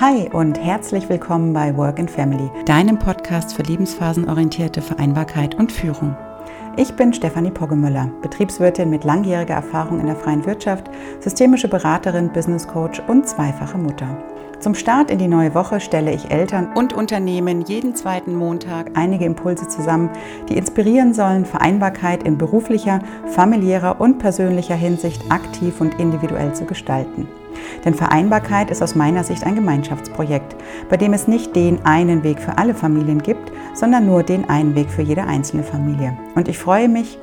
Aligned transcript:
Hi 0.00 0.30
und 0.32 0.58
herzlich 0.58 1.10
willkommen 1.10 1.52
bei 1.52 1.76
Work 1.76 1.98
and 1.98 2.10
Family, 2.10 2.50
deinem 2.64 2.98
Podcast 2.98 3.52
für 3.52 3.62
lebensphasenorientierte 3.64 4.80
Vereinbarkeit 4.80 5.56
und 5.56 5.70
Führung. 5.70 6.16
Ich 6.78 6.94
bin 6.94 7.12
Stefanie 7.12 7.50
Poggemüller, 7.50 8.10
Betriebswirtin 8.22 8.88
mit 8.88 9.04
langjähriger 9.04 9.56
Erfahrung 9.56 10.00
in 10.00 10.06
der 10.06 10.16
freien 10.16 10.46
Wirtschaft, 10.46 10.86
systemische 11.20 11.68
Beraterin, 11.68 12.32
Business 12.32 12.66
Coach 12.66 13.02
und 13.08 13.28
zweifache 13.28 13.76
Mutter. 13.76 14.16
Zum 14.58 14.74
Start 14.74 15.10
in 15.10 15.18
die 15.18 15.28
neue 15.28 15.54
Woche 15.54 15.80
stelle 15.80 16.14
ich 16.14 16.30
Eltern 16.30 16.72
und 16.74 16.94
Unternehmen 16.94 17.60
jeden 17.60 17.94
zweiten 17.94 18.34
Montag 18.34 18.92
einige 18.94 19.26
Impulse 19.26 19.68
zusammen, 19.68 20.08
die 20.48 20.56
inspirieren 20.56 21.12
sollen, 21.12 21.44
Vereinbarkeit 21.44 22.22
in 22.22 22.38
beruflicher, 22.38 23.00
familiärer 23.26 24.00
und 24.00 24.16
persönlicher 24.16 24.76
Hinsicht 24.76 25.30
aktiv 25.30 25.78
und 25.82 26.00
individuell 26.00 26.54
zu 26.54 26.64
gestalten. 26.64 27.28
Denn 27.84 27.94
Vereinbarkeit 27.94 28.70
ist 28.70 28.82
aus 28.82 28.94
meiner 28.94 29.24
Sicht 29.24 29.44
ein 29.44 29.54
Gemeinschaftsprojekt, 29.54 30.56
bei 30.88 30.96
dem 30.96 31.12
es 31.12 31.28
nicht 31.28 31.54
den 31.56 31.84
einen 31.84 32.22
Weg 32.22 32.40
für 32.40 32.58
alle 32.58 32.74
Familien 32.74 33.22
gibt, 33.22 33.52
sondern 33.74 34.06
nur 34.06 34.22
den 34.22 34.48
einen 34.48 34.74
Weg 34.74 34.90
für 34.90 35.02
jede 35.02 35.24
einzelne 35.24 35.62
Familie. 35.62 36.16
Und 36.34 36.48
ich 36.48 36.58
freue 36.58 36.88
mich, 36.88 37.18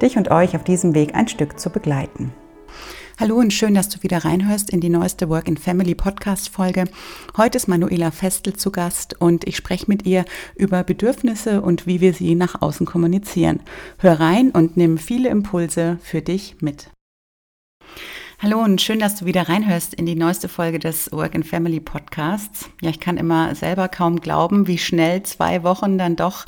dich 0.00 0.16
und 0.16 0.30
euch 0.30 0.56
auf 0.56 0.64
diesem 0.64 0.94
Weg 0.94 1.14
ein 1.14 1.28
Stück 1.28 1.58
zu 1.58 1.70
begleiten. 1.70 2.32
Hallo 3.20 3.36
und 3.36 3.52
schön, 3.52 3.74
dass 3.74 3.88
du 3.88 4.02
wieder 4.02 4.24
reinhörst 4.24 4.70
in 4.70 4.80
die 4.80 4.88
neueste 4.88 5.28
Work 5.28 5.46
in 5.46 5.56
Family 5.56 5.94
Podcast 5.94 6.48
Folge. 6.48 6.86
Heute 7.36 7.58
ist 7.58 7.68
Manuela 7.68 8.10
Festel 8.10 8.54
zu 8.54 8.72
Gast 8.72 9.20
und 9.20 9.46
ich 9.46 9.56
spreche 9.56 9.84
mit 9.86 10.06
ihr 10.06 10.24
über 10.56 10.82
Bedürfnisse 10.82 11.60
und 11.60 11.86
wie 11.86 12.00
wir 12.00 12.14
sie 12.14 12.34
nach 12.34 12.62
außen 12.62 12.86
kommunizieren. 12.86 13.60
Hör 13.98 14.18
rein 14.18 14.50
und 14.50 14.76
nimm 14.76 14.98
viele 14.98 15.28
Impulse 15.28 15.98
für 16.02 16.22
dich 16.22 16.56
mit. 16.60 16.90
Hallo 18.42 18.58
und 18.58 18.82
schön, 18.82 18.98
dass 18.98 19.14
du 19.14 19.24
wieder 19.24 19.48
reinhörst 19.48 19.94
in 19.94 20.04
die 20.04 20.16
neueste 20.16 20.48
Folge 20.48 20.80
des 20.80 21.12
Work 21.12 21.36
and 21.36 21.46
Family 21.46 21.78
Podcasts. 21.78 22.68
Ja, 22.80 22.90
ich 22.90 22.98
kann 22.98 23.16
immer 23.16 23.54
selber 23.54 23.86
kaum 23.86 24.18
glauben, 24.18 24.66
wie 24.66 24.78
schnell 24.78 25.22
zwei 25.22 25.62
Wochen 25.62 25.96
dann 25.96 26.16
doch 26.16 26.44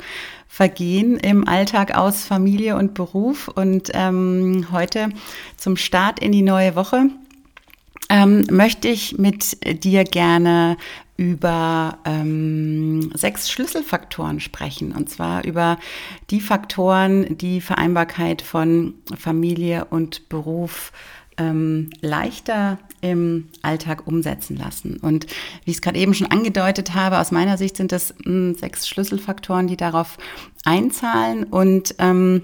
vergehen 0.49 1.15
im 1.15 1.47
Alltag 1.47 1.95
aus 1.95 2.25
Familie 2.25 2.75
und 2.75 2.95
Beruf. 2.95 3.47
Und 3.47 3.91
ähm, 3.93 4.67
heute 4.73 5.07
zum 5.55 5.77
Start 5.77 6.19
in 6.19 6.33
die 6.33 6.41
neue 6.41 6.75
Woche 6.75 7.11
ähm, 8.09 8.45
möchte 8.51 8.89
ich 8.89 9.17
mit 9.17 9.57
dir 9.85 10.03
gerne 10.03 10.75
über 11.15 11.99
ähm, 12.03 13.09
sechs 13.13 13.49
Schlüsselfaktoren 13.49 14.41
sprechen. 14.41 14.91
Und 14.91 15.09
zwar 15.09 15.45
über 15.45 15.77
die 16.29 16.41
Faktoren, 16.41 17.37
die 17.37 17.61
Vereinbarkeit 17.61 18.41
von 18.41 18.95
Familie 19.17 19.85
und 19.85 20.27
Beruf 20.27 20.91
ähm, 21.37 21.89
leichter 22.01 22.79
im 23.01 23.49
Alltag 23.61 24.07
umsetzen 24.07 24.57
lassen. 24.57 24.97
Und 24.97 25.27
wie 25.63 25.71
ich 25.71 25.77
es 25.77 25.81
gerade 25.81 25.99
eben 25.99 26.13
schon 26.13 26.31
angedeutet 26.31 26.93
habe, 26.95 27.19
aus 27.19 27.31
meiner 27.31 27.57
Sicht 27.57 27.77
sind 27.77 27.91
das 27.91 28.13
mh, 28.19 28.25
hm, 28.25 28.55
sechs 28.55 28.87
Schlüsselfaktoren, 28.87 29.67
die 29.67 29.77
darauf 29.77 30.17
einzahlen 30.63 31.43
und 31.43 31.95
ähm, 31.99 32.43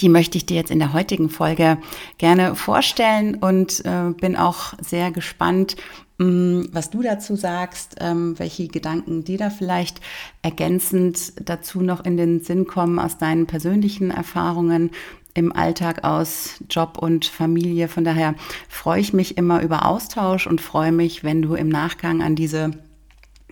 die 0.00 0.08
möchte 0.08 0.38
ich 0.38 0.46
dir 0.46 0.56
jetzt 0.56 0.70
in 0.70 0.78
der 0.78 0.92
heutigen 0.92 1.28
Folge 1.28 1.78
gerne 2.18 2.56
vorstellen 2.56 3.36
und 3.36 3.84
äh, 3.84 4.10
bin 4.18 4.36
auch 4.36 4.74
sehr 4.80 5.10
gespannt, 5.12 5.76
mh, 6.18 6.24
hm, 6.26 6.68
was 6.72 6.90
du 6.90 7.02
dazu 7.02 7.36
sagst, 7.36 7.96
ähm, 8.00 8.38
welche 8.38 8.68
Gedanken 8.68 9.24
dir 9.24 9.38
da 9.38 9.50
vielleicht 9.50 10.00
ergänzend 10.42 11.48
dazu 11.48 11.80
noch 11.80 12.04
in 12.04 12.16
den 12.16 12.40
Sinn 12.40 12.66
kommen 12.66 12.98
aus 12.98 13.18
deinen 13.18 13.46
persönlichen 13.46 14.10
Erfahrungen 14.10 14.90
im 15.34 15.52
Alltag 15.54 16.04
aus 16.04 16.62
Job 16.70 16.98
und 16.98 17.26
Familie. 17.26 17.88
Von 17.88 18.04
daher 18.04 18.34
freue 18.68 19.00
ich 19.00 19.12
mich 19.12 19.36
immer 19.36 19.62
über 19.62 19.86
Austausch 19.86 20.46
und 20.46 20.60
freue 20.60 20.92
mich, 20.92 21.24
wenn 21.24 21.42
du 21.42 21.54
im 21.54 21.68
Nachgang 21.68 22.22
an 22.22 22.36
diese 22.36 22.70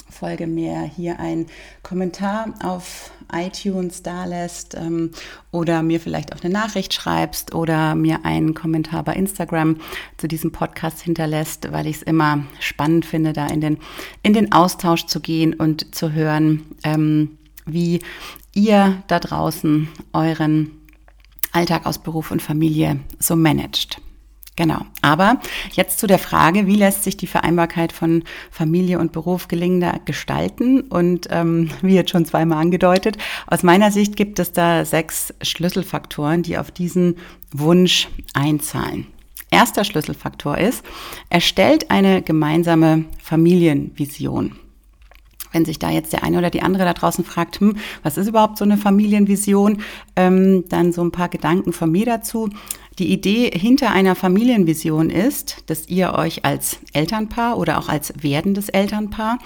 Folge 0.09 0.47
mir 0.47 0.83
hier 0.83 1.19
einen 1.19 1.47
Kommentar 1.83 2.55
auf 2.63 3.11
iTunes 3.33 4.03
da 4.03 4.25
lässt 4.25 4.75
ähm, 4.75 5.11
oder 5.51 5.83
mir 5.83 6.01
vielleicht 6.01 6.35
auch 6.35 6.45
eine 6.45 6.53
Nachricht 6.53 6.95
schreibst 6.95 7.55
oder 7.55 7.95
mir 7.95 8.25
einen 8.25 8.55
Kommentar 8.55 9.03
bei 9.03 9.15
Instagram 9.15 9.79
zu 10.19 10.29
diesem 10.29 10.53
Podcast 10.53 11.01
hinterlässt, 11.01 11.73
weil 11.73 11.87
ich 11.87 11.97
es 11.97 12.03
immer 12.03 12.45
spannend 12.61 13.07
finde, 13.07 13.33
da 13.33 13.47
in 13.47 13.61
den, 13.61 13.79
in 14.23 14.35
den 14.35 14.53
Austausch 14.53 15.07
zu 15.07 15.21
gehen 15.21 15.55
und 15.55 15.95
zu 15.95 16.13
hören, 16.13 16.63
ähm, 16.85 17.39
wie 17.65 18.01
ihr 18.55 19.03
da 19.09 19.19
draußen 19.19 19.89
euren 20.13 20.82
Alltag 21.53 21.87
aus 21.87 21.99
Beruf 21.99 22.31
und 22.31 22.43
Familie 22.43 23.01
so 23.19 23.37
managt. 23.37 24.01
Genau. 24.55 24.83
Aber 25.01 25.41
jetzt 25.73 25.99
zu 25.99 26.07
der 26.07 26.19
Frage, 26.19 26.67
wie 26.67 26.77
lässt 26.77 27.05
sich 27.05 27.17
die 27.17 27.27
Vereinbarkeit 27.27 27.91
von 27.91 28.23
Familie 28.51 28.99
und 28.99 29.13
Beruf 29.13 29.49
gelingender 29.49 29.99
gestalten? 30.05 30.83
Und 30.83 31.29
ähm, 31.31 31.71
wie 31.81 31.95
jetzt 31.95 32.11
schon 32.11 32.27
zweimal 32.27 32.59
angedeutet, 32.59 33.17
aus 33.47 33.63
meiner 33.63 33.91
Sicht 33.91 34.15
gibt 34.15 34.39
es 34.39 34.53
da 34.53 34.85
sechs 34.85 35.33
Schlüsselfaktoren, 35.41 36.43
die 36.43 36.59
auf 36.59 36.71
diesen 36.71 37.17
Wunsch 37.51 38.09
einzahlen. 38.35 39.07
Erster 39.51 39.85
Schlüsselfaktor 39.85 40.59
ist, 40.59 40.85
erstellt 41.31 41.91
eine 41.91 42.23
gemeinsame 42.23 43.07
Familienvision 43.23 44.57
wenn 45.53 45.65
sich 45.65 45.79
da 45.79 45.91
jetzt 45.91 46.13
der 46.13 46.25
eine 46.25 46.39
oder 46.39 46.51
die 46.51 46.63
andere 46.63 46.85
da 46.85 46.93
draußen 46.93 47.25
fragt, 47.25 47.61
hm, 47.61 47.77
was 48.03 48.17
ist 48.17 48.29
überhaupt 48.29 48.59
so 48.59 48.65
eine 48.65 48.77
Familienvision, 48.77 49.83
ähm, 50.17 50.65
dann 50.69 50.93
so 50.93 51.03
ein 51.03 51.13
paar 51.13 51.29
Gedanken 51.29 51.73
von 51.73 51.91
mir 51.91 52.07
dazu. 52.07 52.51
Die 52.99 53.11
Idee 53.11 53.51
hinter 53.51 53.91
einer 53.91 54.15
Familienvision 54.15 55.09
ist, 55.09 55.65
dass 55.67 55.89
ihr 55.89 56.13
euch 56.13 56.45
als 56.45 56.79
Elternpaar 56.93 57.57
oder 57.57 57.79
auch 57.79 57.89
als 57.89 58.13
werdendes 58.21 58.69
Elternpaar, 58.69 59.39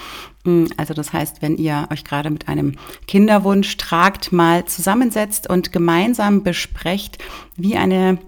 hm, 0.44 0.68
also 0.76 0.94
das 0.94 1.12
heißt, 1.12 1.42
wenn 1.42 1.56
ihr 1.56 1.86
euch 1.92 2.04
gerade 2.04 2.30
mit 2.30 2.48
einem 2.48 2.72
Kinderwunsch 3.06 3.76
tragt, 3.76 4.32
mal 4.32 4.64
zusammensetzt 4.64 5.48
und 5.48 5.72
gemeinsam 5.72 6.42
besprecht, 6.42 7.18
wie 7.56 7.76
eine 7.76 8.18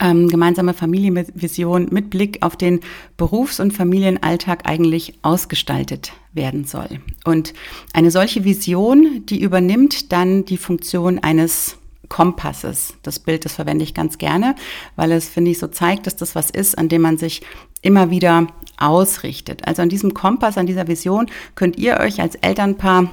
ähm, 0.00 0.28
gemeinsame 0.28 0.74
Familienvision 0.74 1.88
mit 1.90 2.10
Blick 2.10 2.38
auf 2.40 2.56
den 2.56 2.80
Berufs- 3.16 3.60
und 3.60 3.72
Familienalltag 3.72 4.66
eigentlich 4.66 5.14
ausgestaltet 5.22 6.12
werden 6.32 6.64
soll. 6.64 6.88
Und 7.24 7.52
eine 7.92 8.10
solche 8.10 8.44
Vision, 8.44 9.24
die 9.26 9.40
übernimmt 9.40 10.12
dann 10.12 10.44
die 10.44 10.56
Funktion 10.56 11.18
eines 11.18 11.76
Kompasses. 12.08 12.94
Das 13.02 13.20
Bild, 13.20 13.44
das 13.44 13.54
verwende 13.54 13.84
ich 13.84 13.94
ganz 13.94 14.18
gerne, 14.18 14.56
weil 14.96 15.12
es, 15.12 15.28
finde 15.28 15.52
ich, 15.52 15.58
so 15.58 15.68
zeigt, 15.68 16.06
dass 16.06 16.16
das 16.16 16.34
was 16.34 16.50
ist, 16.50 16.76
an 16.76 16.88
dem 16.88 17.02
man 17.02 17.18
sich 17.18 17.42
immer 17.82 18.10
wieder 18.10 18.48
ausrichtet. 18.78 19.66
Also 19.66 19.82
an 19.82 19.88
diesem 19.88 20.12
Kompass, 20.12 20.58
an 20.58 20.66
dieser 20.66 20.88
Vision 20.88 21.26
könnt 21.54 21.78
ihr 21.78 21.98
euch 21.98 22.20
als 22.20 22.34
Elternpaar 22.34 23.10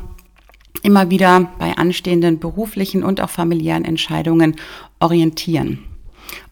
immer 0.84 1.09
wieder 1.09 1.52
bei 1.59 1.78
anstehenden 1.78 2.40
beruflichen 2.40 3.04
und 3.04 3.22
auch 3.22 3.30
familiären 3.30 3.86
Entscheidungen 3.86 4.56
orientieren. 5.00 5.80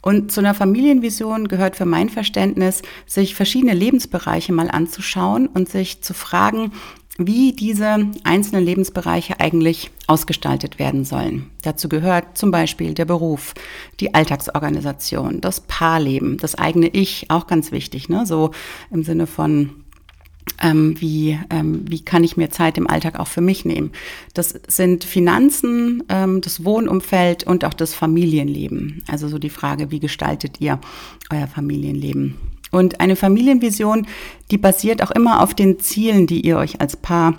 Und 0.02 0.31
zu 0.31 0.40
einer 0.40 0.53
Familienvision 0.53 1.47
gehört 1.47 1.75
für 1.75 1.86
mein 1.86 2.09
Verständnis, 2.09 2.81
sich 3.06 3.36
verschiedene 3.36 3.74
Lebensbereiche 3.74 4.53
mal 4.53 4.69
anzuschauen 4.69 5.47
und 5.47 5.69
sich 5.69 6.02
zu 6.02 6.13
fragen, 6.13 6.72
wie 7.18 7.53
diese 7.53 8.08
einzelnen 8.24 8.66
Lebensbereiche 8.66 9.40
eigentlich 9.40 9.90
ausgestaltet 10.08 10.80
werden 10.80 11.06
sollen. 11.06 11.50
Dazu 11.64 11.88
gehört 11.88 12.38
zum 12.38 12.52
Beispiel 12.52 12.94
der 12.94 13.06
Beruf, 13.06 13.53
die 14.02 14.14
Alltagsorganisation, 14.14 15.40
das 15.40 15.62
Paarleben, 15.62 16.38
das 16.38 16.56
eigene 16.56 16.90
Ich, 16.90 17.31
auch 17.31 17.47
ganz 17.47 17.72
wichtig, 17.72 18.09
ne? 18.09 18.25
so 18.25 18.52
im 18.91 19.03
Sinne 19.03 19.28
von 19.28 19.84
ähm, 20.61 21.00
wie, 21.00 21.39
ähm, 21.50 21.85
wie 21.88 22.03
kann 22.03 22.23
ich 22.23 22.38
mir 22.38 22.50
Zeit 22.50 22.78
im 22.78 22.88
Alltag 22.88 23.19
auch 23.19 23.28
für 23.28 23.41
mich 23.41 23.66
nehmen. 23.66 23.91
Das 24.33 24.53
sind 24.67 25.03
Finanzen, 25.03 26.03
ähm, 26.09 26.41
das 26.41 26.63
Wohnumfeld 26.63 27.45
und 27.45 27.66
auch 27.66 27.73
das 27.73 27.94
Familienleben. 27.94 29.03
Also 29.07 29.28
so 29.28 29.38
die 29.38 29.50
Frage, 29.50 29.91
wie 29.91 30.00
gestaltet 30.00 30.61
ihr 30.61 30.79
euer 31.31 31.47
Familienleben? 31.47 32.35
Und 32.72 33.00
eine 33.00 33.16
Familienvision, 33.16 34.07
die 34.51 34.57
basiert 34.57 35.01
auch 35.01 35.11
immer 35.11 35.41
auf 35.41 35.53
den 35.53 35.79
Zielen, 35.79 36.28
die 36.28 36.41
ihr 36.41 36.58
euch 36.58 36.81
als 36.81 36.97
Paar 36.97 37.35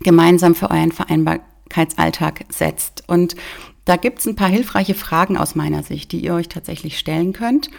gemeinsam 0.00 0.54
für 0.54 0.70
euren 0.70 0.92
Vereinbarkeitsalltag 0.92 2.44
setzt. 2.48 3.04
Und 3.06 3.34
da 3.84 3.96
gibt 3.96 4.20
es 4.20 4.26
ein 4.26 4.36
paar 4.36 4.48
hilfreiche 4.48 4.94
Fragen 4.94 5.36
aus 5.36 5.54
meiner 5.54 5.82
Sicht, 5.82 6.12
die 6.12 6.20
ihr 6.20 6.34
euch 6.34 6.48
tatsächlich 6.48 6.98
stellen 6.98 7.32
könnt. 7.32 7.70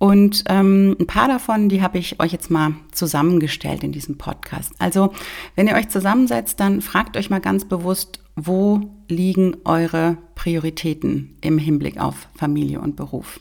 Und 0.00 0.44
ähm, 0.48 0.96
ein 0.98 1.06
paar 1.06 1.28
davon, 1.28 1.68
die 1.68 1.82
habe 1.82 1.98
ich 1.98 2.20
euch 2.20 2.32
jetzt 2.32 2.50
mal 2.50 2.72
zusammengestellt 2.90 3.84
in 3.84 3.92
diesem 3.92 4.16
Podcast. 4.16 4.72
Also, 4.78 5.12
wenn 5.56 5.66
ihr 5.66 5.74
euch 5.74 5.90
zusammensetzt, 5.90 6.58
dann 6.58 6.80
fragt 6.80 7.18
euch 7.18 7.28
mal 7.28 7.42
ganz 7.42 7.66
bewusst, 7.66 8.18
wo 8.34 8.80
liegen 9.08 9.58
eure 9.66 10.16
Prioritäten 10.36 11.36
im 11.42 11.58
Hinblick 11.58 12.00
auf 12.00 12.28
Familie 12.34 12.80
und 12.80 12.96
Beruf? 12.96 13.40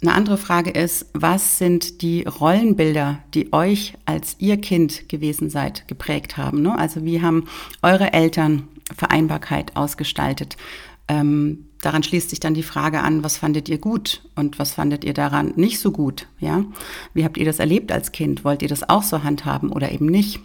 Eine 0.00 0.12
andere 0.12 0.36
Frage 0.38 0.70
ist, 0.70 1.10
was 1.12 1.58
sind 1.58 2.02
die 2.02 2.22
Rollenbilder, 2.22 3.18
die 3.34 3.52
euch 3.52 3.94
als 4.04 4.36
ihr 4.38 4.58
Kind 4.58 5.08
gewesen 5.08 5.50
seid, 5.50 5.88
geprägt 5.88 6.36
haben? 6.36 6.62
Ne? 6.62 6.78
Also 6.78 7.04
wie 7.04 7.20
haben 7.20 7.48
eure 7.82 8.12
Eltern 8.12 8.68
Vereinbarkeit 8.96 9.74
ausgestaltet? 9.76 10.56
Ähm, 11.08 11.66
daran 11.84 12.02
schließt 12.02 12.30
sich 12.30 12.40
dann 12.40 12.54
die 12.54 12.62
Frage 12.62 13.00
an, 13.00 13.24
was 13.24 13.36
fandet 13.36 13.68
ihr 13.68 13.78
gut 13.78 14.22
und 14.34 14.58
was 14.58 14.74
fandet 14.74 15.04
ihr 15.04 15.14
daran 15.14 15.52
nicht 15.56 15.78
so 15.78 15.90
gut? 15.90 16.26
Ja, 16.38 16.64
wie 17.12 17.24
habt 17.24 17.36
ihr 17.36 17.44
das 17.44 17.58
erlebt 17.58 17.92
als 17.92 18.12
Kind? 18.12 18.44
Wollt 18.44 18.62
ihr 18.62 18.68
das 18.68 18.88
auch 18.88 19.02
so 19.02 19.22
handhaben 19.22 19.70
oder 19.70 19.92
eben 19.92 20.06
nicht? 20.06 20.40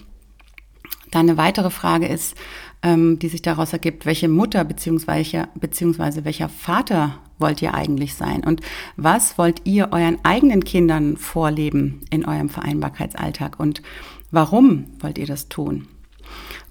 Dann 1.11 1.27
eine 1.27 1.37
weitere 1.37 1.69
Frage 1.69 2.07
ist, 2.07 2.35
ähm, 2.83 3.19
die 3.19 3.29
sich 3.29 3.41
daraus 3.41 3.73
ergibt, 3.73 4.05
welche 4.05 4.27
Mutter 4.27 4.63
beziehungsweise, 4.63 5.47
beziehungsweise 5.55 6.23
welcher 6.23 6.49
Vater 6.49 7.19
wollt 7.39 7.61
ihr 7.61 7.73
eigentlich 7.73 8.13
sein? 8.13 8.43
Und 8.43 8.61
was 8.95 9.37
wollt 9.37 9.61
ihr 9.65 9.89
euren 9.91 10.19
eigenen 10.23 10.63
Kindern 10.63 11.17
vorleben 11.17 12.01
in 12.09 12.25
eurem 12.25 12.49
Vereinbarkeitsalltag? 12.49 13.59
Und 13.59 13.81
warum 14.29 14.85
wollt 14.99 15.17
ihr 15.17 15.25
das 15.25 15.49
tun? 15.49 15.87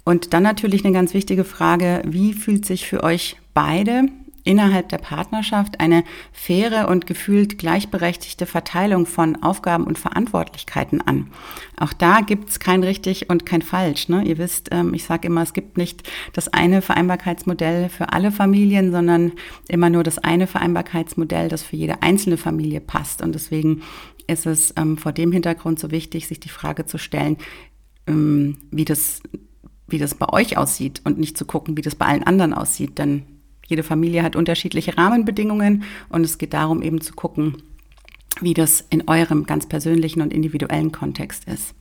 Und 0.04 0.32
dann 0.32 0.42
natürlich 0.42 0.84
eine 0.84 0.94
ganz 0.94 1.14
wichtige 1.14 1.44
Frage, 1.44 2.02
wie 2.06 2.32
fühlt 2.32 2.64
sich 2.64 2.86
für 2.86 3.02
euch 3.02 3.36
beide 3.52 4.04
innerhalb 4.48 4.88
der 4.88 4.96
Partnerschaft 4.96 5.78
eine 5.78 6.04
faire 6.32 6.88
und 6.88 7.06
gefühlt 7.06 7.58
gleichberechtigte 7.58 8.46
Verteilung 8.46 9.04
von 9.04 9.42
Aufgaben 9.42 9.84
und 9.84 9.98
Verantwortlichkeiten 9.98 11.02
an. 11.02 11.30
Auch 11.76 11.92
da 11.92 12.22
gibt 12.22 12.48
es 12.48 12.58
kein 12.58 12.82
richtig 12.82 13.28
und 13.28 13.44
kein 13.44 13.60
falsch. 13.60 14.08
Ne? 14.08 14.24
Ihr 14.24 14.38
wisst, 14.38 14.70
ähm, 14.72 14.94
ich 14.94 15.04
sage 15.04 15.28
immer, 15.28 15.42
es 15.42 15.52
gibt 15.52 15.76
nicht 15.76 16.08
das 16.32 16.48
eine 16.48 16.80
Vereinbarkeitsmodell 16.80 17.90
für 17.90 18.14
alle 18.14 18.32
Familien, 18.32 18.90
sondern 18.90 19.32
immer 19.68 19.90
nur 19.90 20.02
das 20.02 20.16
eine 20.16 20.46
Vereinbarkeitsmodell, 20.46 21.50
das 21.50 21.62
für 21.62 21.76
jede 21.76 22.02
einzelne 22.02 22.38
Familie 22.38 22.80
passt. 22.80 23.20
Und 23.20 23.34
deswegen 23.34 23.82
ist 24.28 24.46
es 24.46 24.72
ähm, 24.78 24.96
vor 24.96 25.12
dem 25.12 25.30
Hintergrund 25.30 25.78
so 25.78 25.90
wichtig, 25.90 26.26
sich 26.26 26.40
die 26.40 26.48
Frage 26.48 26.86
zu 26.86 26.96
stellen, 26.96 27.36
ähm, 28.06 28.56
wie 28.70 28.86
das 28.86 29.20
wie 29.90 29.98
das 29.98 30.14
bei 30.14 30.28
euch 30.30 30.58
aussieht 30.58 31.00
und 31.04 31.18
nicht 31.18 31.38
zu 31.38 31.46
gucken, 31.46 31.78
wie 31.78 31.82
das 31.82 31.94
bei 31.94 32.04
allen 32.04 32.22
anderen 32.22 32.52
aussieht. 32.52 32.98
Denn 32.98 33.22
jede 33.68 33.82
Familie 33.82 34.22
hat 34.22 34.34
unterschiedliche 34.34 34.96
Rahmenbedingungen 34.98 35.84
und 36.08 36.24
es 36.24 36.38
geht 36.38 36.54
darum 36.54 36.82
eben 36.82 37.00
zu 37.00 37.12
gucken, 37.12 37.62
wie 38.40 38.54
das 38.54 38.84
in 38.90 39.08
eurem 39.08 39.46
ganz 39.46 39.66
persönlichen 39.66 40.22
und 40.22 40.32
individuellen 40.32 40.92
Kontext 40.92 41.44
ist. 41.48 41.74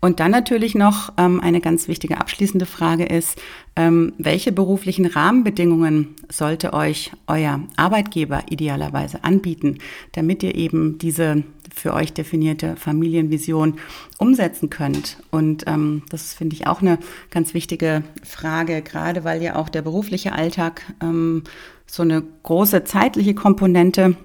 Und 0.00 0.20
dann 0.20 0.30
natürlich 0.30 0.74
noch 0.74 1.12
ähm, 1.18 1.40
eine 1.40 1.60
ganz 1.60 1.88
wichtige 1.88 2.18
abschließende 2.18 2.66
Frage 2.66 3.04
ist, 3.04 3.40
ähm, 3.74 4.12
welche 4.16 4.52
beruflichen 4.52 5.06
Rahmenbedingungen 5.06 6.14
sollte 6.30 6.72
euch 6.72 7.10
euer 7.26 7.60
Arbeitgeber 7.76 8.44
idealerweise 8.48 9.24
anbieten, 9.24 9.78
damit 10.12 10.42
ihr 10.42 10.54
eben 10.54 10.98
diese 10.98 11.42
für 11.74 11.94
euch 11.94 12.12
definierte 12.12 12.76
Familienvision 12.76 13.74
umsetzen 14.18 14.70
könnt. 14.70 15.18
Und 15.30 15.64
ähm, 15.66 16.02
das 16.10 16.34
finde 16.34 16.54
ich 16.54 16.66
auch 16.66 16.80
eine 16.80 16.98
ganz 17.30 17.54
wichtige 17.54 18.02
Frage, 18.24 18.82
gerade 18.82 19.24
weil 19.24 19.42
ja 19.42 19.56
auch 19.56 19.68
der 19.68 19.82
berufliche 19.82 20.32
Alltag 20.32 20.82
ähm, 21.02 21.44
so 21.86 22.02
eine 22.02 22.22
große 22.42 22.84
zeitliche 22.84 23.34
Komponente 23.34 24.16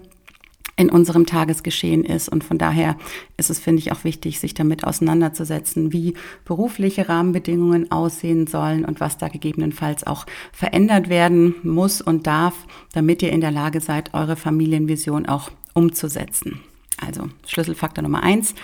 in 0.75 0.89
unserem 0.89 1.25
Tagesgeschehen 1.25 2.03
ist. 2.03 2.29
Und 2.29 2.43
von 2.43 2.57
daher 2.57 2.97
ist 3.37 3.49
es, 3.49 3.59
finde 3.59 3.79
ich, 3.79 3.91
auch 3.91 4.03
wichtig, 4.03 4.39
sich 4.39 4.53
damit 4.53 4.83
auseinanderzusetzen, 4.83 5.93
wie 5.93 6.15
berufliche 6.45 7.09
Rahmenbedingungen 7.09 7.91
aussehen 7.91 8.47
sollen 8.47 8.85
und 8.85 8.99
was 8.99 9.17
da 9.17 9.27
gegebenenfalls 9.27 10.05
auch 10.05 10.25
verändert 10.51 11.09
werden 11.09 11.55
muss 11.63 12.01
und 12.01 12.27
darf, 12.27 12.55
damit 12.93 13.21
ihr 13.21 13.31
in 13.31 13.41
der 13.41 13.51
Lage 13.51 13.81
seid, 13.81 14.13
eure 14.13 14.35
Familienvision 14.35 15.27
auch 15.27 15.51
umzusetzen. 15.73 16.61
Also 16.99 17.29
Schlüsselfaktor 17.45 18.01
Nummer 18.01 18.23
eins, 18.23 18.55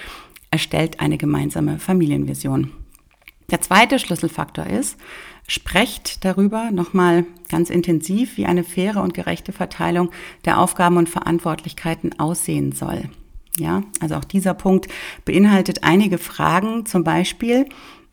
erstellt 0.52 1.00
eine 1.00 1.18
gemeinsame 1.18 1.80
Familienvision. 1.80 2.72
Der 3.52 3.62
zweite 3.62 4.00
Schlüsselfaktor 4.00 4.66
ist, 4.66 4.98
sprecht 5.50 6.24
darüber 6.24 6.72
nochmal 6.72 7.26
ganz 7.50 7.70
intensiv, 7.70 8.38
wie 8.38 8.46
eine 8.46 8.64
faire 8.64 9.02
und 9.02 9.14
gerechte 9.14 9.52
Verteilung 9.52 10.12
der 10.46 10.60
Aufgaben 10.60 10.98
und 10.98 11.10
Verantwortlichkeiten 11.10 12.20
aussehen 12.20 12.72
soll. 12.72 13.10
Ja, 13.58 13.84
also 14.00 14.16
auch 14.16 14.24
dieser 14.24 14.54
Punkt 14.54 14.88
beinhaltet 15.26 15.84
einige 15.84 16.18
Fragen, 16.18 16.86
zum 16.86 17.04
Beispiel 17.04 17.66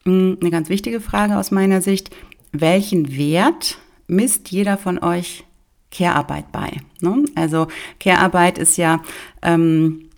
hm, 0.04 0.38
eine 0.40 0.50
ganz 0.50 0.68
wichtige 0.68 1.00
Frage 1.00 1.36
aus 1.36 1.50
meiner 1.50 1.82
Sicht, 1.82 2.10
welchen 2.52 3.16
Wert 3.16 3.78
misst 4.08 4.50
jeder 4.50 4.78
von 4.78 4.98
euch 4.98 5.44
Care-Arbeit 5.92 6.50
bei? 6.52 6.72
Ne? 7.00 7.24
Also 7.34 7.68
Care-Arbeit 8.00 8.58
ist 8.58 8.76
ja 8.76 9.02
ähm, 9.42 10.08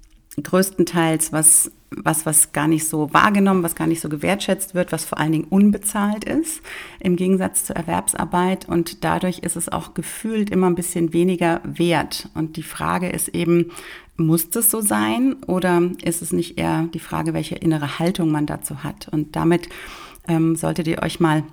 größtenteils 0.42 1.32
was 1.32 1.70
was, 1.90 2.26
was 2.26 2.52
gar 2.52 2.68
nicht 2.68 2.86
so 2.86 3.12
wahrgenommen, 3.12 3.62
was 3.62 3.74
gar 3.74 3.86
nicht 3.86 4.00
so 4.00 4.08
gewertschätzt 4.08 4.74
wird, 4.74 4.92
was 4.92 5.04
vor 5.04 5.18
allen 5.18 5.32
Dingen 5.32 5.46
unbezahlt 5.48 6.24
ist, 6.24 6.60
im 7.00 7.16
Gegensatz 7.16 7.64
zur 7.64 7.76
Erwerbsarbeit. 7.76 8.68
Und 8.68 9.04
dadurch 9.04 9.38
ist 9.40 9.56
es 9.56 9.68
auch 9.68 9.94
gefühlt 9.94 10.50
immer 10.50 10.68
ein 10.68 10.74
bisschen 10.74 11.12
weniger 11.12 11.60
wert. 11.64 12.28
Und 12.34 12.56
die 12.56 12.62
Frage 12.62 13.08
ist 13.08 13.28
eben, 13.28 13.70
muss 14.16 14.50
das 14.50 14.70
so 14.70 14.80
sein 14.80 15.36
oder 15.46 15.80
ist 16.02 16.22
es 16.22 16.32
nicht 16.32 16.58
eher 16.58 16.88
die 16.92 16.98
Frage, 16.98 17.34
welche 17.34 17.54
innere 17.54 17.98
Haltung 17.98 18.30
man 18.30 18.46
dazu 18.46 18.82
hat? 18.82 19.08
Und 19.08 19.36
damit 19.36 19.68
ähm, 20.26 20.56
solltet 20.56 20.88
ihr 20.88 21.02
euch 21.02 21.20
mal 21.20 21.44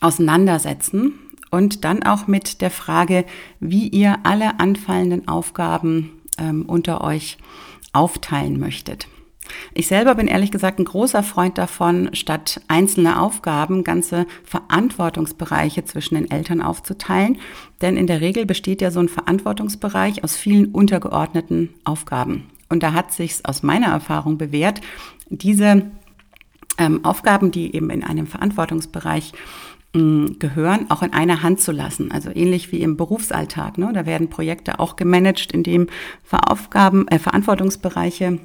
auseinandersetzen 0.00 1.14
und 1.50 1.84
dann 1.84 2.02
auch 2.02 2.26
mit 2.26 2.60
der 2.60 2.70
Frage, 2.70 3.24
wie 3.60 3.88
ihr 3.88 4.18
alle 4.24 4.58
anfallenden 4.58 5.28
Aufgaben 5.28 6.10
ähm, 6.38 6.64
unter 6.66 7.02
euch 7.02 7.38
aufteilen 7.92 8.58
möchtet. 8.58 9.08
Ich 9.78 9.88
selber 9.88 10.14
bin 10.14 10.26
ehrlich 10.26 10.50
gesagt 10.50 10.78
ein 10.78 10.86
großer 10.86 11.22
Freund 11.22 11.58
davon, 11.58 12.08
statt 12.14 12.62
einzelne 12.66 13.20
Aufgaben 13.20 13.84
ganze 13.84 14.26
Verantwortungsbereiche 14.42 15.84
zwischen 15.84 16.14
den 16.14 16.30
Eltern 16.30 16.62
aufzuteilen. 16.62 17.36
Denn 17.82 17.98
in 17.98 18.06
der 18.06 18.22
Regel 18.22 18.46
besteht 18.46 18.80
ja 18.80 18.90
so 18.90 19.00
ein 19.00 19.10
Verantwortungsbereich 19.10 20.24
aus 20.24 20.34
vielen 20.34 20.68
untergeordneten 20.68 21.74
Aufgaben. 21.84 22.46
Und 22.70 22.82
da 22.82 22.94
hat 22.94 23.12
sich 23.12 23.40
aus 23.44 23.62
meiner 23.62 23.88
Erfahrung 23.88 24.38
bewährt, 24.38 24.80
diese 25.28 25.90
ähm, 26.78 27.04
Aufgaben, 27.04 27.50
die 27.50 27.76
eben 27.76 27.90
in 27.90 28.02
einem 28.02 28.26
Verantwortungsbereich 28.26 29.34
mm, 29.92 30.38
gehören, 30.38 30.90
auch 30.90 31.02
in 31.02 31.12
einer 31.12 31.42
Hand 31.42 31.60
zu 31.60 31.72
lassen. 31.72 32.10
Also 32.10 32.30
ähnlich 32.30 32.72
wie 32.72 32.80
im 32.80 32.96
Berufsalltag. 32.96 33.76
Ne? 33.76 33.90
Da 33.92 34.06
werden 34.06 34.30
Projekte 34.30 34.80
auch 34.80 34.96
gemanagt, 34.96 35.52
in 35.52 35.62
dem 35.62 35.88
Aufgaben, 36.30 37.06
äh, 37.08 37.18
Verantwortungsbereiche 37.18 38.38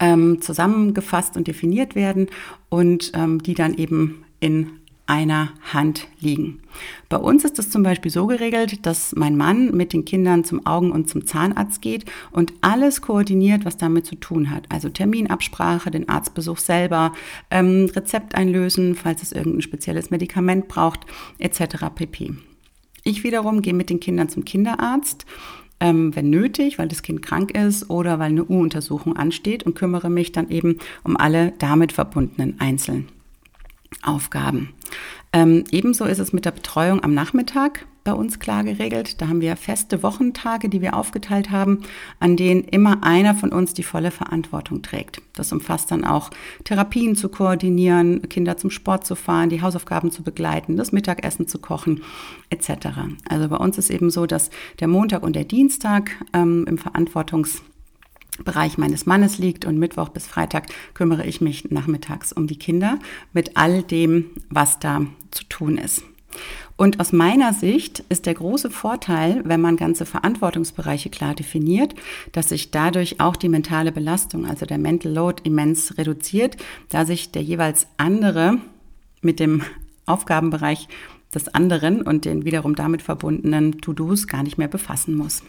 ähm, 0.00 0.40
zusammengefasst 0.40 1.36
und 1.36 1.46
definiert 1.46 1.94
werden 1.94 2.28
und 2.68 3.12
ähm, 3.14 3.42
die 3.42 3.54
dann 3.54 3.74
eben 3.74 4.24
in 4.40 4.80
einer 5.10 5.50
Hand 5.72 6.06
liegen. 6.20 6.60
Bei 7.08 7.16
uns 7.16 7.44
ist 7.44 7.58
es 7.58 7.68
zum 7.68 7.82
Beispiel 7.82 8.12
so 8.12 8.28
geregelt, 8.28 8.86
dass 8.86 9.12
mein 9.16 9.36
Mann 9.36 9.76
mit 9.76 9.92
den 9.92 10.04
Kindern 10.04 10.44
zum 10.44 10.64
Augen- 10.66 10.92
und 10.92 11.10
zum 11.10 11.26
Zahnarzt 11.26 11.82
geht 11.82 12.04
und 12.30 12.52
alles 12.60 13.02
koordiniert, 13.02 13.64
was 13.64 13.76
damit 13.76 14.06
zu 14.06 14.14
tun 14.14 14.50
hat. 14.50 14.66
Also 14.68 14.88
Terminabsprache, 14.88 15.90
den 15.90 16.08
Arztbesuch 16.08 16.58
selber, 16.58 17.12
ähm, 17.50 17.90
Rezept 17.92 18.36
einlösen, 18.36 18.94
falls 18.94 19.24
es 19.24 19.32
irgendein 19.32 19.62
spezielles 19.62 20.10
Medikament 20.10 20.68
braucht, 20.68 21.00
etc. 21.38 21.86
pp. 21.92 22.34
Ich 23.02 23.24
wiederum 23.24 23.62
gehe 23.62 23.74
mit 23.74 23.90
den 23.90 23.98
Kindern 23.98 24.28
zum 24.28 24.44
Kinderarzt 24.44 25.26
ähm, 25.80 26.14
wenn 26.14 26.30
nötig, 26.30 26.78
weil 26.78 26.88
das 26.88 27.02
Kind 27.02 27.22
krank 27.22 27.52
ist 27.52 27.90
oder 27.90 28.18
weil 28.18 28.30
eine 28.30 28.44
U-Untersuchung 28.44 29.16
ansteht 29.16 29.64
und 29.64 29.74
kümmere 29.74 30.10
mich 30.10 30.32
dann 30.32 30.50
eben 30.50 30.78
um 31.02 31.16
alle 31.16 31.52
damit 31.58 31.92
verbundenen 31.92 32.60
einzelnen 32.60 33.08
Aufgaben. 34.02 34.70
Ähm, 35.32 35.64
ebenso 35.70 36.04
ist 36.04 36.18
es 36.18 36.32
mit 36.32 36.44
der 36.44 36.50
Betreuung 36.50 37.04
am 37.04 37.14
Nachmittag 37.14 37.86
bei 38.02 38.12
uns 38.12 38.38
klar 38.38 38.64
geregelt. 38.64 39.20
Da 39.20 39.28
haben 39.28 39.40
wir 39.40 39.56
feste 39.56 40.02
Wochentage, 40.02 40.68
die 40.68 40.80
wir 40.80 40.96
aufgeteilt 40.96 41.50
haben, 41.50 41.82
an 42.18 42.36
denen 42.36 42.64
immer 42.64 43.04
einer 43.04 43.34
von 43.34 43.52
uns 43.52 43.74
die 43.74 43.82
volle 43.82 44.10
Verantwortung 44.10 44.82
trägt. 44.82 45.22
Das 45.34 45.52
umfasst 45.52 45.90
dann 45.90 46.04
auch 46.04 46.30
Therapien 46.64 47.14
zu 47.14 47.28
koordinieren, 47.28 48.28
Kinder 48.28 48.56
zum 48.56 48.70
Sport 48.70 49.06
zu 49.06 49.14
fahren, 49.14 49.50
die 49.50 49.62
Hausaufgaben 49.62 50.10
zu 50.10 50.22
begleiten, 50.22 50.76
das 50.76 50.92
Mittagessen 50.92 51.46
zu 51.46 51.58
kochen 51.58 52.02
etc. 52.48 52.88
Also 53.28 53.48
bei 53.48 53.56
uns 53.56 53.78
ist 53.78 53.90
eben 53.90 54.10
so, 54.10 54.26
dass 54.26 54.50
der 54.80 54.88
Montag 54.88 55.22
und 55.22 55.36
der 55.36 55.44
Dienstag 55.44 56.10
ähm, 56.32 56.64
im 56.68 56.78
Verantwortungs 56.78 57.62
Bereich 58.44 58.78
meines 58.78 59.06
Mannes 59.06 59.38
liegt 59.38 59.64
und 59.64 59.78
Mittwoch 59.78 60.08
bis 60.08 60.26
Freitag 60.26 60.66
kümmere 60.94 61.26
ich 61.26 61.40
mich 61.40 61.70
nachmittags 61.70 62.32
um 62.32 62.46
die 62.46 62.58
Kinder 62.58 62.98
mit 63.32 63.56
all 63.56 63.82
dem, 63.82 64.26
was 64.48 64.78
da 64.78 65.02
zu 65.30 65.44
tun 65.44 65.78
ist. 65.78 66.02
Und 66.76 66.98
aus 66.98 67.12
meiner 67.12 67.52
Sicht 67.52 68.04
ist 68.08 68.24
der 68.24 68.34
große 68.34 68.70
Vorteil, 68.70 69.42
wenn 69.44 69.60
man 69.60 69.76
ganze 69.76 70.06
Verantwortungsbereiche 70.06 71.10
klar 71.10 71.34
definiert, 71.34 71.94
dass 72.32 72.48
sich 72.48 72.70
dadurch 72.70 73.20
auch 73.20 73.36
die 73.36 73.50
mentale 73.50 73.92
Belastung, 73.92 74.46
also 74.46 74.64
der 74.64 74.78
Mental 74.78 75.12
Load 75.12 75.42
immens 75.44 75.98
reduziert, 75.98 76.56
da 76.88 77.04
sich 77.04 77.32
der 77.32 77.42
jeweils 77.42 77.86
andere 77.98 78.58
mit 79.20 79.40
dem 79.40 79.62
Aufgabenbereich 80.06 80.88
des 81.34 81.48
anderen 81.48 82.02
und 82.02 82.24
den 82.24 82.44
wiederum 82.44 82.74
damit 82.74 83.02
verbundenen 83.02 83.80
To-Dos 83.80 84.26
gar 84.26 84.42
nicht 84.42 84.56
mehr 84.56 84.68
befassen 84.68 85.14
muss. 85.14 85.42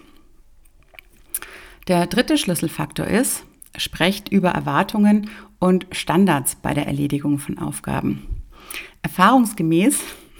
Der 1.88 2.08
dritte 2.08 2.38
Schlüsselfaktor 2.38 3.08
ist, 3.08 3.44
sprecht 3.76 4.30
über 4.30 4.50
Erwartungen 4.50 5.30
und 5.60 5.88
Standards 5.92 6.56
bei 6.56 6.74
der 6.74 6.88
Erledigung 6.88 7.40
von 7.40 7.58
Aufgaben. 7.58 8.28
Erfahrungsgemäß 9.02 10.00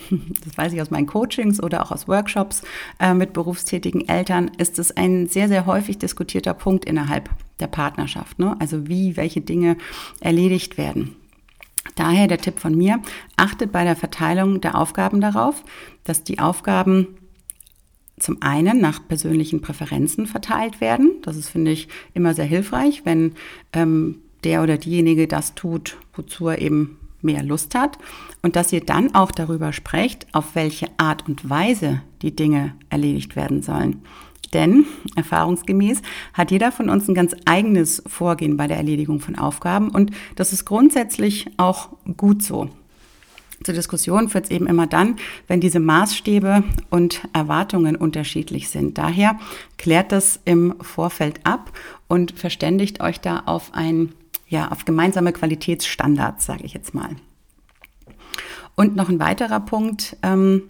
das 0.46 0.58
weiß 0.58 0.74
ich 0.74 0.82
aus 0.82 0.92
meinen 0.92 1.08
Coachings 1.08 1.62
oder 1.62 1.84
auch 1.84 1.92
aus 1.92 2.08
Workshops 2.08 2.64
äh, 3.00 3.14
mit 3.14 3.34
berufstätigen 3.34 4.08
Eltern, 4.08 4.52
ist 4.58 4.80
es 4.80 4.96
ein 4.96 5.28
sehr, 5.28 5.48
sehr 5.48 5.66
häufig 5.66 5.98
diskutierter 5.98 6.54
Punkt 6.54 6.86
innerhalb 6.86 7.30
der 7.60 7.68
Partnerschaft. 7.68 8.40
Ne? 8.40 8.56
Also 8.60 8.88
wie 8.88 9.18
welche 9.18 9.42
Dinge 9.42 9.78
erledigt 10.20 10.78
werden. 10.78 11.16
Daher 11.96 12.28
der 12.28 12.38
Tipp 12.38 12.60
von 12.60 12.76
mir, 12.76 13.02
achtet 13.36 13.72
bei 13.72 13.84
der 13.84 13.96
Verteilung 13.96 14.62
der 14.62 14.76
Aufgaben 14.76 15.20
darauf, 15.20 15.64
dass 16.04 16.24
die 16.24 16.40
Aufgaben 16.40 17.08
zum 18.22 18.42
einen 18.42 18.80
nach 18.80 19.06
persönlichen 19.08 19.62
Präferenzen 19.62 20.28
verteilt 20.28 20.80
werden. 20.80 21.14
Das 21.24 21.36
ist, 21.36 21.50
finde 21.50 21.72
ich, 21.72 21.88
immer 22.14 22.34
sehr 22.34 22.46
hilfreich, 22.46 23.02
wenn 23.04 23.34
ähm, 23.74 24.20
der 24.44 24.64
oder 24.64 24.78
diejenige 24.78 25.28
das 25.28 25.56
tut, 25.56 25.98
wozu 26.14 26.48
er 26.48 26.60
eben 26.60 26.98
mehr 27.22 27.44
Lust 27.44 27.76
hat. 27.76 27.98
Und 28.42 28.56
dass 28.56 28.74
ihr 28.74 28.82
dann 28.82 29.14
auch 29.14 29.32
darüber 29.32 29.74
sprecht, 29.74 30.28
auf 30.34 30.56
welche 30.56 30.88
Art 30.98 31.28
und 31.28 31.50
Weise 31.50 32.02
die 32.22 32.36
Dinge 32.36 32.76
erledigt 32.90 33.36
werden 33.36 33.62
sollen. 33.62 34.02
Denn 34.54 34.86
erfahrungsgemäß 35.16 36.02
hat 36.34 36.52
jeder 36.52 36.72
von 36.72 36.90
uns 36.90 37.08
ein 37.08 37.16
ganz 37.16 37.36
eigenes 37.46 38.04
Vorgehen 38.06 38.58
bei 38.58 38.68
der 38.68 38.78
Erledigung 38.78 39.20
von 39.20 39.38
Aufgaben 39.38 39.90
und 39.90 40.12
das 40.36 40.52
ist 40.52 40.66
grundsätzlich 40.66 41.48
auch 41.58 41.90
gut 42.18 42.44
so. 42.44 42.70
Zur 43.64 43.76
Diskussion 43.76 44.30
führt 44.30 44.46
es 44.46 44.52
eben 44.52 44.68
immer 44.68 44.88
dann, 44.88 45.18
wenn 45.48 45.62
diese 45.62 45.80
Maßstäbe 45.80 46.64
und 46.90 47.22
Erwartungen 47.34 47.96
unterschiedlich 47.96 48.70
sind. 48.70 48.98
Daher 48.98 49.40
klärt 49.78 50.12
das 50.12 50.40
im 50.46 50.76
Vorfeld 50.82 51.42
ab 51.46 51.72
und 52.08 52.32
verständigt 52.32 53.02
euch 53.02 53.20
da 53.20 53.44
auf 53.46 53.74
ein, 53.74 54.14
ja, 54.48 54.72
auf 54.72 54.86
gemeinsame 54.86 55.32
Qualitätsstandards, 55.32 56.46
sage 56.46 56.64
ich 56.64 56.74
jetzt 56.74 56.94
mal. 56.94 57.10
Und 58.76 58.96
noch 58.96 59.10
ein 59.10 59.20
weiterer 59.20 59.60
Punkt, 59.60 60.18
ähm, 60.24 60.64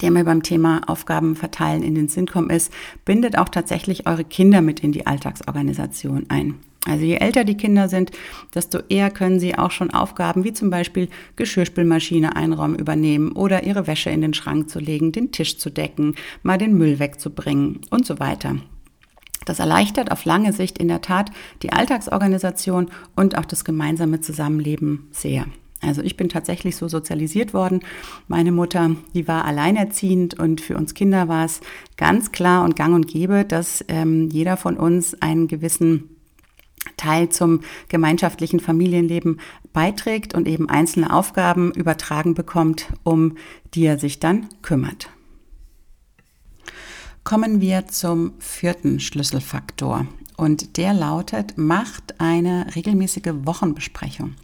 der 0.00 0.10
mir 0.10 0.24
beim 0.24 0.42
Thema 0.42 0.82
Aufgaben 0.86 1.36
verteilen 1.36 1.82
in 1.82 1.94
den 1.94 2.08
Sinn 2.08 2.26
kommt, 2.26 2.52
ist, 2.52 2.72
bindet 3.04 3.38
auch 3.38 3.48
tatsächlich 3.48 4.06
eure 4.06 4.24
Kinder 4.24 4.60
mit 4.60 4.80
in 4.80 4.92
die 4.92 5.06
Alltagsorganisation 5.06 6.26
ein. 6.28 6.56
Also 6.86 7.04
je 7.04 7.16
älter 7.16 7.44
die 7.44 7.56
Kinder 7.56 7.88
sind, 7.88 8.10
desto 8.54 8.80
eher 8.88 9.10
können 9.10 9.40
sie 9.40 9.56
auch 9.56 9.70
schon 9.70 9.90
Aufgaben 9.90 10.44
wie 10.44 10.52
zum 10.52 10.68
Beispiel 10.68 11.08
Geschirrspülmaschine 11.36 12.36
einräumen 12.36 12.78
übernehmen 12.78 13.32
oder 13.32 13.64
ihre 13.64 13.86
Wäsche 13.86 14.10
in 14.10 14.20
den 14.20 14.34
Schrank 14.34 14.68
zu 14.68 14.80
legen, 14.80 15.10
den 15.10 15.32
Tisch 15.32 15.56
zu 15.56 15.70
decken, 15.70 16.14
mal 16.42 16.58
den 16.58 16.76
Müll 16.76 16.98
wegzubringen 16.98 17.80
und 17.90 18.04
so 18.04 18.20
weiter. 18.20 18.56
Das 19.46 19.58
erleichtert 19.58 20.10
auf 20.10 20.24
lange 20.24 20.52
Sicht 20.52 20.78
in 20.78 20.88
der 20.88 21.00
Tat 21.00 21.30
die 21.62 21.72
Alltagsorganisation 21.72 22.90
und 23.16 23.36
auch 23.38 23.44
das 23.44 23.64
gemeinsame 23.64 24.20
Zusammenleben 24.20 25.08
sehr. 25.10 25.46
Also 25.80 26.02
ich 26.02 26.16
bin 26.16 26.28
tatsächlich 26.28 26.76
so 26.76 26.88
sozialisiert 26.88 27.52
worden. 27.52 27.80
Meine 28.26 28.52
Mutter, 28.52 28.96
die 29.12 29.28
war 29.28 29.44
alleinerziehend 29.44 30.38
und 30.38 30.60
für 30.60 30.76
uns 30.76 30.94
Kinder 30.94 31.28
war 31.28 31.44
es 31.44 31.60
ganz 31.96 32.32
klar 32.32 32.64
und 32.64 32.76
gang 32.76 32.94
und 32.94 33.06
gäbe, 33.06 33.44
dass 33.44 33.84
ähm, 33.88 34.28
jeder 34.30 34.56
von 34.56 34.76
uns 34.76 35.20
einen 35.20 35.46
gewissen 35.46 36.08
Teil 36.96 37.28
zum 37.28 37.60
gemeinschaftlichen 37.88 38.60
Familienleben 38.60 39.40
beiträgt 39.72 40.34
und 40.34 40.46
eben 40.46 40.68
einzelne 40.68 41.12
Aufgaben 41.12 41.72
übertragen 41.72 42.34
bekommt, 42.34 42.88
um 43.02 43.36
die 43.74 43.84
er 43.84 43.98
sich 43.98 44.20
dann 44.20 44.48
kümmert. 44.62 45.08
Kommen 47.24 47.60
wir 47.60 47.86
zum 47.86 48.34
vierten 48.38 49.00
Schlüsselfaktor 49.00 50.06
und 50.36 50.76
der 50.76 50.92
lautet, 50.92 51.56
macht 51.56 52.20
eine 52.20 52.66
regelmäßige 52.74 53.32
Wochenbesprechung. 53.44 54.34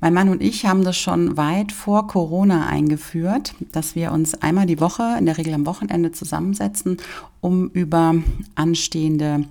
Mein 0.00 0.14
Mann 0.14 0.28
und 0.28 0.42
ich 0.42 0.64
haben 0.64 0.84
das 0.84 0.96
schon 0.96 1.36
weit 1.36 1.72
vor 1.72 2.06
Corona 2.06 2.66
eingeführt, 2.66 3.54
dass 3.72 3.96
wir 3.96 4.12
uns 4.12 4.34
einmal 4.34 4.66
die 4.66 4.80
Woche, 4.80 5.16
in 5.18 5.26
der 5.26 5.38
Regel 5.38 5.54
am 5.54 5.66
Wochenende 5.66 6.12
zusammensetzen, 6.12 6.98
um 7.40 7.68
über 7.70 8.14
anstehende 8.54 9.46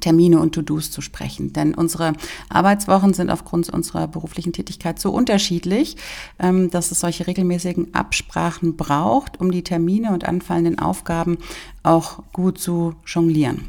Termine 0.00 0.40
und 0.40 0.54
To-Dos 0.54 0.90
zu 0.90 1.00
sprechen. 1.00 1.52
Denn 1.52 1.74
unsere 1.74 2.14
Arbeitswochen 2.48 3.14
sind 3.14 3.30
aufgrund 3.30 3.70
unserer 3.70 4.08
beruflichen 4.08 4.52
Tätigkeit 4.52 4.98
so 4.98 5.10
unterschiedlich, 5.12 5.96
ähm, 6.38 6.70
dass 6.70 6.90
es 6.90 7.00
solche 7.00 7.26
regelmäßigen 7.26 7.94
Absprachen 7.94 8.76
braucht, 8.76 9.40
um 9.40 9.50
die 9.50 9.62
Termine 9.62 10.12
und 10.12 10.24
anfallenden 10.24 10.78
Aufgaben 10.78 11.38
auch 11.82 12.22
gut 12.32 12.58
zu 12.58 12.94
jonglieren. 13.06 13.68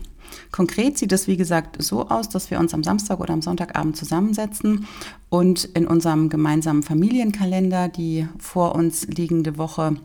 Konkret 0.51 0.97
sieht 0.97 1.11
es, 1.11 1.27
wie 1.27 1.38
gesagt, 1.38 1.81
so 1.81 2.07
aus, 2.07 2.29
dass 2.29 2.51
wir 2.51 2.59
uns 2.59 2.73
am 2.73 2.83
Samstag 2.83 3.19
oder 3.19 3.33
am 3.33 3.41
Sonntagabend 3.41 3.97
zusammensetzen 3.97 4.88
und 5.29 5.65
in 5.65 5.88
unserem 5.88 6.29
gemeinsamen 6.29 6.83
Familienkalender 6.83 7.88
die 7.89 8.27
vor 8.39 8.75
uns 8.75 9.07
liegende 9.07 9.57
Woche 9.57 9.95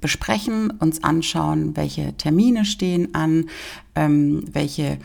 besprechen, 0.00 0.70
uns 0.78 1.02
anschauen, 1.02 1.76
welche 1.76 2.16
Termine 2.16 2.64
stehen 2.64 3.14
an, 3.14 3.46
ähm, 3.94 4.44
welche 4.52 4.98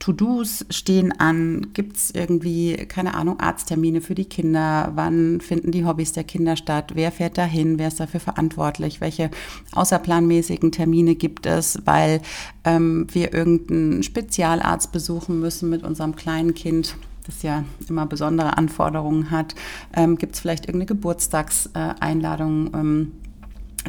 To-Dos 0.00 0.64
stehen 0.70 1.12
an? 1.20 1.68
Gibt 1.74 1.96
es 1.96 2.10
irgendwie, 2.10 2.74
keine 2.88 3.14
Ahnung, 3.14 3.38
Arzttermine 3.38 4.00
für 4.00 4.14
die 4.14 4.24
Kinder? 4.24 4.92
Wann 4.94 5.40
finden 5.40 5.72
die 5.72 5.84
Hobbys 5.84 6.12
der 6.12 6.24
Kinder 6.24 6.56
statt? 6.56 6.92
Wer 6.94 7.12
fährt 7.12 7.36
dahin? 7.36 7.78
Wer 7.78 7.88
ist 7.88 8.00
dafür 8.00 8.18
verantwortlich? 8.18 9.02
Welche 9.02 9.30
außerplanmäßigen 9.72 10.72
Termine 10.72 11.14
gibt 11.14 11.44
es, 11.44 11.80
weil 11.84 12.22
ähm, 12.64 13.06
wir 13.12 13.34
irgendeinen 13.34 14.02
Spezialarzt 14.02 14.90
besuchen 14.90 15.38
müssen 15.38 15.68
mit 15.70 15.84
unserem 15.84 16.16
kleinen 16.16 16.54
Kind? 16.54 16.96
das 17.26 17.42
ja 17.42 17.64
immer 17.88 18.06
besondere 18.06 18.56
Anforderungen 18.56 19.30
hat. 19.30 19.54
Ähm, 19.94 20.16
Gibt 20.16 20.34
es 20.34 20.40
vielleicht 20.40 20.64
irgendeine 20.64 20.86
Geburtstagseinladung? 20.86 22.70
Ähm, 22.74 23.12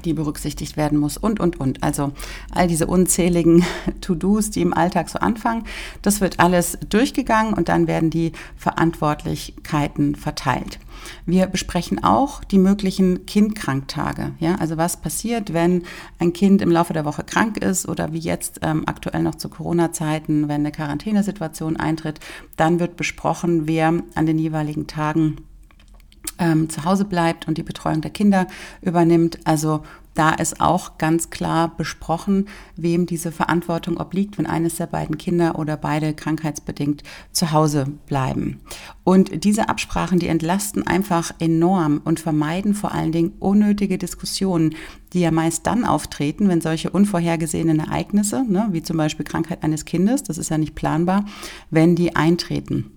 die 0.05 0.13
berücksichtigt 0.13 0.77
werden 0.77 0.97
muss 0.97 1.17
und, 1.17 1.39
und, 1.39 1.59
und. 1.59 1.83
Also 1.83 2.13
all 2.51 2.67
diese 2.67 2.87
unzähligen 2.87 3.63
To-Dos, 4.01 4.49
die 4.49 4.61
im 4.61 4.73
Alltag 4.73 5.09
so 5.09 5.19
anfangen, 5.19 5.65
das 6.01 6.21
wird 6.21 6.39
alles 6.39 6.77
durchgegangen 6.89 7.53
und 7.53 7.69
dann 7.69 7.87
werden 7.87 8.09
die 8.09 8.31
Verantwortlichkeiten 8.57 10.15
verteilt. 10.15 10.79
Wir 11.25 11.47
besprechen 11.47 12.03
auch 12.03 12.43
die 12.43 12.59
möglichen 12.59 13.25
Kindkranktage. 13.25 14.33
Ja, 14.39 14.55
also 14.55 14.77
was 14.77 14.97
passiert, 14.97 15.53
wenn 15.53 15.83
ein 16.19 16.33
Kind 16.33 16.61
im 16.61 16.71
Laufe 16.71 16.93
der 16.93 17.05
Woche 17.05 17.23
krank 17.23 17.57
ist 17.57 17.87
oder 17.87 18.13
wie 18.13 18.19
jetzt 18.19 18.59
ähm, 18.61 18.83
aktuell 18.85 19.23
noch 19.23 19.35
zu 19.35 19.49
Corona-Zeiten, 19.49 20.47
wenn 20.47 20.61
eine 20.61 20.71
Quarantänesituation 20.71 21.77
eintritt, 21.77 22.19
dann 22.55 22.79
wird 22.79 22.97
besprochen, 22.97 23.67
wer 23.67 23.93
an 24.15 24.25
den 24.25 24.37
jeweiligen 24.37 24.87
Tagen 24.87 25.37
ähm, 26.41 26.69
zu 26.69 26.83
Hause 26.83 27.05
bleibt 27.05 27.47
und 27.47 27.57
die 27.57 27.63
Betreuung 27.63 28.01
der 28.01 28.11
Kinder 28.11 28.47
übernimmt. 28.81 29.39
Also 29.45 29.83
da 30.13 30.31
ist 30.31 30.59
auch 30.59 30.97
ganz 30.97 31.29
klar 31.29 31.71
besprochen, 31.77 32.47
wem 32.75 33.05
diese 33.05 33.31
Verantwortung 33.31 33.97
obliegt, 33.97 34.37
wenn 34.37 34.45
eines 34.45 34.75
der 34.75 34.87
beiden 34.87 35.17
Kinder 35.17 35.57
oder 35.57 35.77
beide 35.77 36.13
krankheitsbedingt 36.13 37.03
zu 37.31 37.53
Hause 37.53 37.85
bleiben. 38.07 38.59
Und 39.05 39.45
diese 39.45 39.69
Absprachen, 39.69 40.19
die 40.19 40.27
entlasten 40.27 40.85
einfach 40.85 41.31
enorm 41.39 42.01
und 42.03 42.19
vermeiden 42.19 42.73
vor 42.73 42.91
allen 42.91 43.13
Dingen 43.13 43.33
unnötige 43.39 43.97
Diskussionen, 43.97 44.75
die 45.13 45.21
ja 45.21 45.31
meist 45.31 45.65
dann 45.65 45.85
auftreten, 45.85 46.49
wenn 46.49 46.59
solche 46.59 46.89
unvorhergesehenen 46.89 47.79
Ereignisse, 47.79 48.43
ne, 48.43 48.67
wie 48.71 48.83
zum 48.83 48.97
Beispiel 48.97 49.25
Krankheit 49.25 49.63
eines 49.63 49.85
Kindes, 49.85 50.23
das 50.23 50.37
ist 50.37 50.49
ja 50.49 50.57
nicht 50.57 50.75
planbar, 50.75 51.23
wenn 51.69 51.95
die 51.95 52.17
eintreten. 52.17 52.91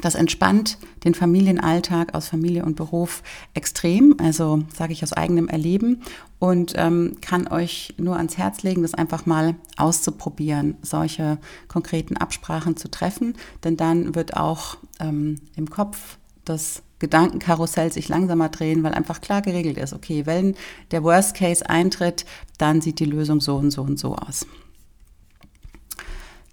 Das 0.00 0.14
entspannt 0.14 0.78
den 1.04 1.14
Familienalltag 1.14 2.14
aus 2.14 2.28
Familie 2.28 2.64
und 2.64 2.76
Beruf 2.76 3.22
extrem, 3.54 4.16
also 4.18 4.62
sage 4.74 4.92
ich 4.92 5.02
aus 5.02 5.12
eigenem 5.12 5.48
Erleben 5.48 6.02
und 6.38 6.72
ähm, 6.76 7.18
kann 7.20 7.46
euch 7.46 7.94
nur 7.98 8.16
ans 8.16 8.38
Herz 8.38 8.62
legen, 8.62 8.82
das 8.82 8.94
einfach 8.94 9.26
mal 9.26 9.54
auszuprobieren, 9.76 10.76
solche 10.82 11.38
konkreten 11.68 12.16
Absprachen 12.16 12.76
zu 12.76 12.90
treffen, 12.90 13.34
denn 13.64 13.76
dann 13.76 14.14
wird 14.14 14.36
auch 14.36 14.78
ähm, 14.98 15.40
im 15.56 15.70
Kopf 15.70 16.18
das 16.44 16.82
Gedankenkarussell 16.98 17.92
sich 17.92 18.08
langsamer 18.08 18.48
drehen, 18.48 18.82
weil 18.82 18.94
einfach 18.94 19.20
klar 19.20 19.42
geregelt 19.42 19.76
ist, 19.76 19.92
okay, 19.92 20.24
wenn 20.24 20.54
der 20.92 21.02
Worst 21.02 21.34
Case 21.34 21.68
eintritt, 21.68 22.24
dann 22.58 22.80
sieht 22.80 23.00
die 23.00 23.04
Lösung 23.04 23.40
so 23.40 23.56
und 23.56 23.72
so 23.72 23.82
und 23.82 23.98
so 23.98 24.14
aus. 24.14 24.46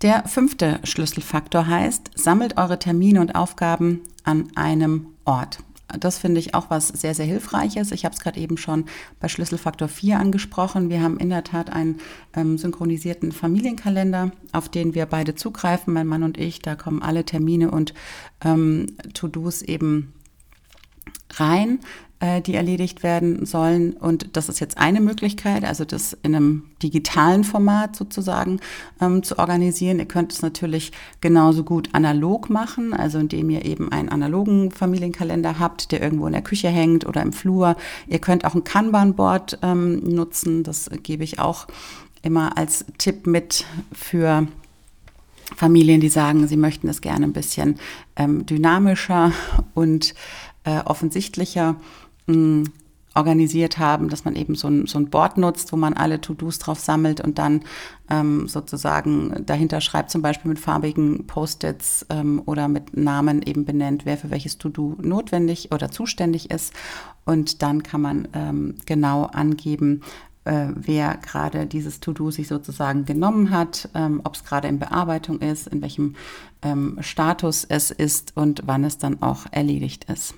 Der 0.01 0.27
fünfte 0.27 0.79
Schlüsselfaktor 0.86 1.67
heißt, 1.67 2.08
sammelt 2.19 2.57
eure 2.57 2.79
Termine 2.79 3.21
und 3.21 3.35
Aufgaben 3.35 4.01
an 4.23 4.49
einem 4.55 5.07
Ort. 5.25 5.59
Das 5.97 6.19
finde 6.19 6.39
ich 6.39 6.53
auch 6.53 6.69
was 6.69 6.89
sehr, 6.89 7.15
sehr 7.15 7.25
Hilfreiches. 7.25 7.91
Ich 7.91 8.05
habe 8.05 8.13
es 8.13 8.21
gerade 8.21 8.39
eben 8.39 8.57
schon 8.57 8.85
bei 9.19 9.27
Schlüsselfaktor 9.27 9.88
4 9.88 10.19
angesprochen. 10.19 10.89
Wir 10.89 11.01
haben 11.01 11.17
in 11.17 11.29
der 11.29 11.43
Tat 11.43 11.71
einen 11.71 11.99
ähm, 12.35 12.57
synchronisierten 12.57 13.31
Familienkalender, 13.31 14.31
auf 14.51 14.69
den 14.69 14.93
wir 14.93 15.07
beide 15.07 15.33
zugreifen, 15.33 15.93
mein 15.93 16.05
Mann 16.05 16.23
und 16.23 16.38
ich. 16.38 16.61
Da 16.61 16.75
kommen 16.75 17.01
alle 17.01 17.25
Termine 17.25 17.71
und 17.71 17.95
ähm, 18.43 18.85
To-Dos 19.13 19.63
eben 19.63 20.13
rein. 21.31 21.79
Äh, 22.19 22.41
die 22.41 22.55
erledigt 22.55 23.01
werden 23.03 23.45
sollen. 23.45 23.93
Und 23.93 24.35
das 24.35 24.49
ist 24.49 24.59
jetzt 24.59 24.77
eine 24.77 24.99
Möglichkeit, 24.99 25.63
also 25.63 25.85
das 25.85 26.17
in 26.21 26.35
einem 26.35 26.63
digitalen 26.83 27.43
Format 27.43 27.95
sozusagen 27.95 28.59
ähm, 28.99 29.23
zu 29.23 29.39
organisieren. 29.39 29.99
Ihr 29.99 30.05
könnt 30.05 30.33
es 30.33 30.41
natürlich 30.41 30.91
genauso 31.21 31.63
gut 31.63 31.89
analog 31.93 32.49
machen, 32.49 32.93
also 32.93 33.19
indem 33.19 33.49
ihr 33.49 33.63
eben 33.63 33.91
einen 33.91 34.09
analogen 34.09 34.71
Familienkalender 34.71 35.59
habt, 35.59 35.91
der 35.91 36.01
irgendwo 36.01 36.27
in 36.27 36.33
der 36.33 36.41
Küche 36.41 36.67
hängt 36.67 37.05
oder 37.05 37.21
im 37.21 37.31
Flur. 37.31 37.75
Ihr 38.07 38.19
könnt 38.19 38.43
auch 38.43 38.55
ein 38.55 38.63
Kanban-Board 38.63 39.59
ähm, 39.61 39.99
nutzen, 40.03 40.63
das 40.63 40.89
gebe 41.03 41.23
ich 41.23 41.39
auch 41.39 41.67
immer 42.21 42.57
als 42.57 42.85
Tipp 42.97 43.27
mit 43.27 43.65
für 43.93 44.45
Familien, 45.55 46.01
die 46.01 46.09
sagen, 46.09 46.47
sie 46.47 46.57
möchten 46.57 46.89
es 46.89 47.01
gerne 47.01 47.25
ein 47.25 47.33
bisschen 47.33 47.79
ähm, 48.15 48.45
dynamischer 48.45 49.31
und 49.73 50.13
äh, 50.63 50.79
offensichtlicher 50.79 51.77
organisiert 53.15 53.77
haben, 53.79 54.09
dass 54.09 54.24
man 54.24 54.36
eben 54.36 54.55
so 54.55 54.67
ein, 54.67 54.86
so 54.86 55.00
ein 55.00 55.09
Board 55.09 55.38
nutzt, 55.38 55.71
wo 55.71 55.77
man 55.77 55.93
alle 55.93 56.21
To-Dos 56.21 56.59
drauf 56.59 56.79
sammelt 56.79 57.21
und 57.21 57.38
dann 57.38 57.62
ähm, 58.09 58.48
sozusagen 58.48 59.43
dahinter 59.45 59.81
schreibt, 59.81 60.12
zum 60.12 60.21
Beispiel 60.21 60.50
mit 60.50 60.59
farbigen 60.59 61.25
Post-its 61.25 62.05
ähm, 62.09 62.41
oder 62.45 62.67
mit 62.67 62.95
Namen 62.95 63.41
eben 63.41 63.65
benennt, 63.65 64.05
wer 64.05 64.17
für 64.17 64.29
welches 64.29 64.57
To-Do 64.57 64.98
notwendig 65.01 65.71
oder 65.74 65.89
zuständig 65.89 66.51
ist. 66.51 66.74
Und 67.25 67.62
dann 67.62 67.83
kann 67.83 68.01
man 68.01 68.27
ähm, 68.33 68.75
genau 68.86 69.25
angeben, 69.25 70.01
äh, 70.45 70.67
wer 70.75 71.17
gerade 71.17 71.65
dieses 71.65 72.00
To-Do 72.00 72.31
sich 72.31 72.48
sozusagen 72.48 73.05
genommen 73.05 73.50
hat, 73.50 73.89
ähm, 73.95 74.21
ob 74.24 74.36
es 74.36 74.43
gerade 74.43 74.67
in 74.67 74.79
Bearbeitung 74.79 75.39
ist, 75.39 75.67
in 75.67 75.81
welchem 75.81 76.15
ähm, 76.62 76.98
Status 77.01 77.65
es 77.65 77.91
ist 77.91 78.38
und 78.38 78.63
wann 78.65 78.83
es 78.83 78.98
dann 78.98 79.21
auch 79.21 79.45
erledigt 79.51 80.05
ist. 80.05 80.36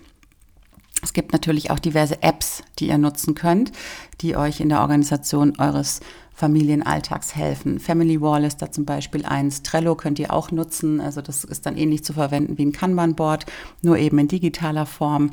Es 1.01 1.13
gibt 1.13 1.33
natürlich 1.33 1.71
auch 1.71 1.79
diverse 1.79 2.21
Apps, 2.21 2.63
die 2.79 2.87
ihr 2.87 2.97
nutzen 2.97 3.35
könnt, 3.35 3.71
die 4.21 4.35
euch 4.35 4.59
in 4.59 4.69
der 4.69 4.81
Organisation 4.81 5.53
eures 5.57 5.99
Familienalltags 6.33 7.35
helfen. 7.35 7.79
Family 7.79 8.19
Wall 8.19 8.43
ist 8.45 8.61
da 8.61 8.71
zum 8.71 8.85
Beispiel 8.85 9.25
eins. 9.25 9.61
Trello 9.61 9.95
könnt 9.95 10.17
ihr 10.17 10.33
auch 10.33 10.51
nutzen. 10.51 10.99
Also 10.99 11.21
das 11.21 11.43
ist 11.43 11.65
dann 11.65 11.77
ähnlich 11.77 12.03
zu 12.03 12.13
verwenden 12.13 12.57
wie 12.57 12.65
ein 12.65 12.71
Kanban-Board, 12.71 13.45
nur 13.81 13.97
eben 13.97 14.17
in 14.17 14.27
digitaler 14.27 14.85
Form. 14.85 15.31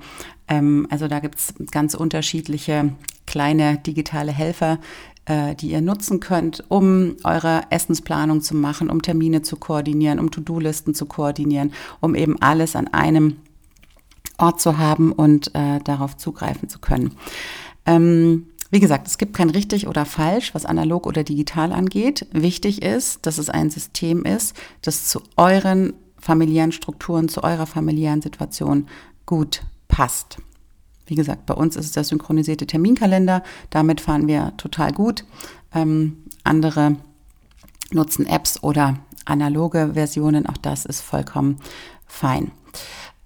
Ähm, 0.48 0.86
also 0.90 1.08
da 1.08 1.20
gibt's 1.20 1.54
ganz 1.70 1.94
unterschiedliche 1.94 2.92
kleine 3.26 3.78
digitale 3.78 4.32
Helfer, 4.32 4.78
äh, 5.24 5.54
die 5.54 5.70
ihr 5.70 5.80
nutzen 5.80 6.20
könnt, 6.20 6.64
um 6.68 7.16
eure 7.24 7.62
Essensplanung 7.70 8.42
zu 8.42 8.54
machen, 8.54 8.90
um 8.90 9.00
Termine 9.00 9.42
zu 9.42 9.56
koordinieren, 9.56 10.18
um 10.18 10.30
To-Do-Listen 10.30 10.94
zu 10.94 11.06
koordinieren, 11.06 11.72
um 12.00 12.14
eben 12.14 12.40
alles 12.42 12.76
an 12.76 12.88
einem 12.88 13.36
Ort 14.38 14.60
zu 14.60 14.78
haben 14.78 15.12
und 15.12 15.54
äh, 15.54 15.80
darauf 15.84 16.16
zugreifen 16.16 16.68
zu 16.68 16.78
können. 16.78 17.12
Ähm, 17.86 18.46
wie 18.70 18.80
gesagt, 18.80 19.06
es 19.06 19.18
gibt 19.18 19.34
kein 19.34 19.50
richtig 19.50 19.86
oder 19.88 20.04
falsch, 20.04 20.54
was 20.54 20.66
analog 20.66 21.06
oder 21.06 21.24
digital 21.24 21.72
angeht. 21.72 22.26
Wichtig 22.32 22.82
ist, 22.82 23.24
dass 23.26 23.38
es 23.38 23.48
ein 23.48 23.70
System 23.70 24.24
ist, 24.24 24.54
das 24.82 25.06
zu 25.06 25.22
euren 25.36 25.94
familiären 26.18 26.72
Strukturen, 26.72 27.28
zu 27.28 27.42
eurer 27.42 27.66
familiären 27.66 28.20
Situation 28.20 28.88
gut 29.24 29.62
passt. 29.88 30.38
Wie 31.06 31.14
gesagt, 31.14 31.46
bei 31.46 31.54
uns 31.54 31.76
ist 31.76 31.86
es 31.86 31.92
der 31.92 32.04
synchronisierte 32.04 32.66
Terminkalender. 32.66 33.42
Damit 33.70 34.00
fahren 34.02 34.28
wir 34.28 34.52
total 34.58 34.92
gut. 34.92 35.24
Ähm, 35.74 36.18
andere 36.44 36.96
nutzen 37.90 38.26
Apps 38.26 38.62
oder 38.62 38.98
analoge 39.24 39.92
Versionen. 39.94 40.46
Auch 40.46 40.58
das 40.58 40.84
ist 40.84 41.00
vollkommen 41.00 41.56
fein. 42.06 42.50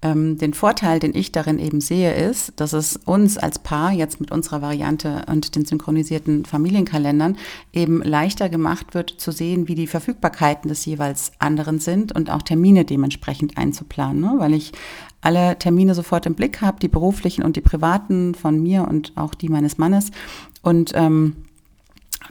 Ähm, 0.03 0.37
den 0.37 0.53
Vorteil, 0.53 0.99
den 0.99 1.15
ich 1.15 1.31
darin 1.31 1.59
eben 1.59 1.79
sehe, 1.79 2.13
ist, 2.13 2.51
dass 2.57 2.73
es 2.73 2.97
uns 2.97 3.37
als 3.37 3.59
Paar 3.59 3.93
jetzt 3.93 4.19
mit 4.19 4.31
unserer 4.31 4.61
Variante 4.61 5.23
und 5.31 5.55
den 5.55 5.63
synchronisierten 5.63 6.43
Familienkalendern 6.43 7.37
eben 7.71 8.03
leichter 8.03 8.49
gemacht 8.49 8.93
wird 8.95 9.11
zu 9.11 9.31
sehen, 9.31 9.69
wie 9.69 9.75
die 9.75 9.87
Verfügbarkeiten 9.87 10.67
des 10.67 10.85
jeweils 10.85 11.31
anderen 11.39 11.79
sind 11.79 12.13
und 12.13 12.29
auch 12.29 12.41
Termine 12.41 12.83
dementsprechend 12.83 13.57
einzuplanen, 13.57 14.19
ne? 14.19 14.33
weil 14.39 14.53
ich 14.53 14.73
alle 15.21 15.57
Termine 15.57 15.95
sofort 15.95 16.25
im 16.25 16.35
Blick 16.35 16.59
habe, 16.59 16.81
die 16.81 16.89
beruflichen 16.89 17.43
und 17.43 17.55
die 17.55 17.61
privaten 17.61 18.35
von 18.35 18.61
mir 18.61 18.85
und 18.85 19.13
auch 19.15 19.33
die 19.33 19.47
meines 19.47 19.77
Mannes. 19.77 20.11
Und 20.61 20.91
ähm, 20.95 21.37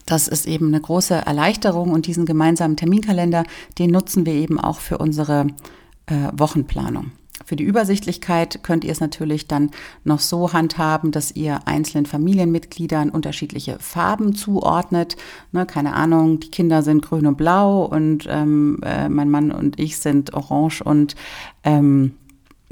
das 0.04 0.28
ist 0.28 0.46
eben 0.46 0.66
eine 0.66 0.80
große 0.82 1.14
Erleichterung 1.14 1.90
und 1.90 2.06
diesen 2.06 2.26
gemeinsamen 2.26 2.76
Terminkalender, 2.76 3.44
den 3.78 3.90
nutzen 3.90 4.26
wir 4.26 4.34
eben 4.34 4.60
auch 4.60 4.80
für 4.80 4.98
unsere 4.98 5.46
äh, 6.04 6.28
Wochenplanung. 6.34 7.12
Für 7.44 7.56
die 7.56 7.64
Übersichtlichkeit 7.64 8.62
könnt 8.62 8.84
ihr 8.84 8.92
es 8.92 9.00
natürlich 9.00 9.48
dann 9.48 9.70
noch 10.04 10.20
so 10.20 10.52
handhaben, 10.52 11.10
dass 11.10 11.34
ihr 11.34 11.66
einzelnen 11.66 12.06
Familienmitgliedern 12.06 13.10
unterschiedliche 13.10 13.78
Farben 13.78 14.34
zuordnet. 14.34 15.16
Ne, 15.52 15.66
keine 15.66 15.94
Ahnung, 15.94 16.40
die 16.40 16.50
Kinder 16.50 16.82
sind 16.82 17.02
grün 17.02 17.26
und 17.26 17.36
blau 17.36 17.84
und 17.84 18.26
ähm, 18.28 18.80
äh, 18.82 19.08
mein 19.08 19.30
Mann 19.30 19.50
und 19.50 19.78
ich 19.78 19.98
sind 19.98 20.34
orange 20.34 20.82
und 20.82 21.14
ähm, 21.64 22.12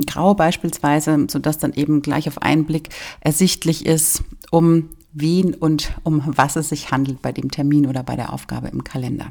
grau 0.07 0.35
beispielsweise, 0.35 1.27
sodass 1.29 1.59
dann 1.59 1.73
eben 1.73 2.03
gleich 2.03 2.29
auf 2.29 2.43
einen 2.43 2.65
Blick 2.65 2.89
ersichtlich 3.21 3.87
ist, 3.87 4.25
um 4.51 4.91
wen 5.13 5.55
und 5.55 5.93
um 6.05 6.23
was 6.27 6.57
es 6.57 6.69
sich 6.69 6.91
handelt 6.91 7.23
bei 7.23 7.33
dem 7.33 7.51
Termin 7.51 7.87
oder 7.87 8.03
bei 8.03 8.17
der 8.17 8.33
Aufgabe 8.33 8.69
im 8.69 8.85
Kalender. 8.85 9.27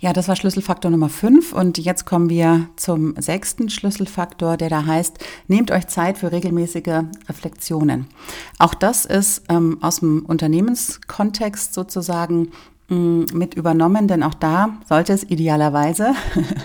Ja, 0.00 0.12
das 0.12 0.28
war 0.28 0.36
Schlüsselfaktor 0.36 0.92
Nummer 0.92 1.08
5 1.08 1.52
und 1.52 1.76
jetzt 1.76 2.06
kommen 2.06 2.30
wir 2.30 2.68
zum 2.76 3.20
sechsten 3.20 3.68
Schlüsselfaktor, 3.68 4.56
der 4.56 4.68
da 4.68 4.86
heißt, 4.86 5.18
nehmt 5.48 5.72
euch 5.72 5.88
Zeit 5.88 6.18
für 6.18 6.30
regelmäßige 6.30 7.02
Reflexionen. 7.28 8.06
Auch 8.60 8.74
das 8.74 9.06
ist 9.06 9.42
ähm, 9.48 9.78
aus 9.80 9.98
dem 9.98 10.24
Unternehmenskontext 10.24 11.74
sozusagen 11.74 12.52
mh, 12.86 13.26
mit 13.32 13.54
übernommen, 13.54 14.06
denn 14.06 14.22
auch 14.22 14.34
da 14.34 14.78
sollte 14.88 15.12
es 15.12 15.24
idealerweise 15.24 16.14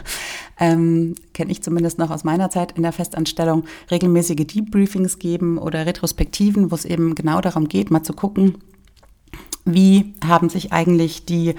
ähm, 0.59 1.15
kenne 1.33 1.51
ich 1.51 1.63
zumindest 1.63 1.97
noch 1.97 2.11
aus 2.11 2.23
meiner 2.23 2.51
Zeit 2.51 2.73
in 2.73 2.83
der 2.83 2.91
Festanstellung, 2.91 3.63
regelmäßige 3.89 4.45
Debriefings 4.45 5.17
geben 5.17 5.57
oder 5.57 5.87
Retrospektiven, 5.87 6.69
wo 6.69 6.75
es 6.75 6.85
eben 6.85 7.15
genau 7.15 7.41
darum 7.41 7.67
geht, 7.67 7.89
mal 7.89 8.03
zu 8.03 8.13
gucken, 8.13 8.59
wie 9.65 10.13
haben 10.23 10.49
sich 10.49 10.71
eigentlich 10.71 11.25
die 11.25 11.55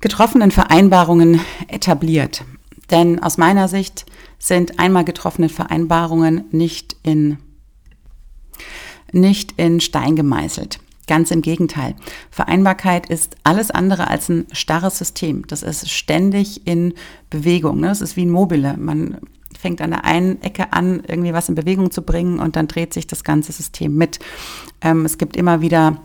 getroffenen 0.00 0.50
Vereinbarungen 0.50 1.40
etabliert. 1.68 2.44
Denn 2.90 3.22
aus 3.22 3.38
meiner 3.38 3.68
Sicht 3.68 4.06
sind 4.38 4.78
einmal 4.78 5.04
getroffene 5.04 5.48
Vereinbarungen 5.48 6.44
nicht 6.50 6.96
in, 7.02 7.38
nicht 9.12 9.52
in 9.56 9.80
Stein 9.80 10.16
gemeißelt. 10.16 10.78
Ganz 11.08 11.30
im 11.30 11.40
Gegenteil. 11.40 11.94
Vereinbarkeit 12.30 13.08
ist 13.08 13.36
alles 13.44 13.70
andere 13.70 14.08
als 14.08 14.28
ein 14.28 14.46
starres 14.50 14.98
System. 14.98 15.46
Das 15.46 15.62
ist 15.62 15.88
ständig 15.88 16.66
in 16.66 16.94
Bewegung. 17.30 17.78
Ne? 17.80 17.88
Das 17.88 18.00
ist 18.00 18.16
wie 18.16 18.24
ein 18.24 18.30
Mobile. 18.30 18.76
Man 18.76 19.18
fängt 19.56 19.80
an 19.80 19.90
der 19.90 20.04
einen 20.04 20.42
Ecke 20.42 20.72
an, 20.72 21.02
irgendwie 21.06 21.32
was 21.32 21.48
in 21.48 21.54
Bewegung 21.54 21.92
zu 21.92 22.02
bringen 22.02 22.40
und 22.40 22.56
dann 22.56 22.66
dreht 22.66 22.92
sich 22.92 23.06
das 23.06 23.24
ganze 23.24 23.52
System 23.52 23.94
mit. 23.94 24.18
Ähm, 24.80 25.04
es 25.04 25.16
gibt 25.16 25.36
immer 25.36 25.60
wieder 25.60 26.00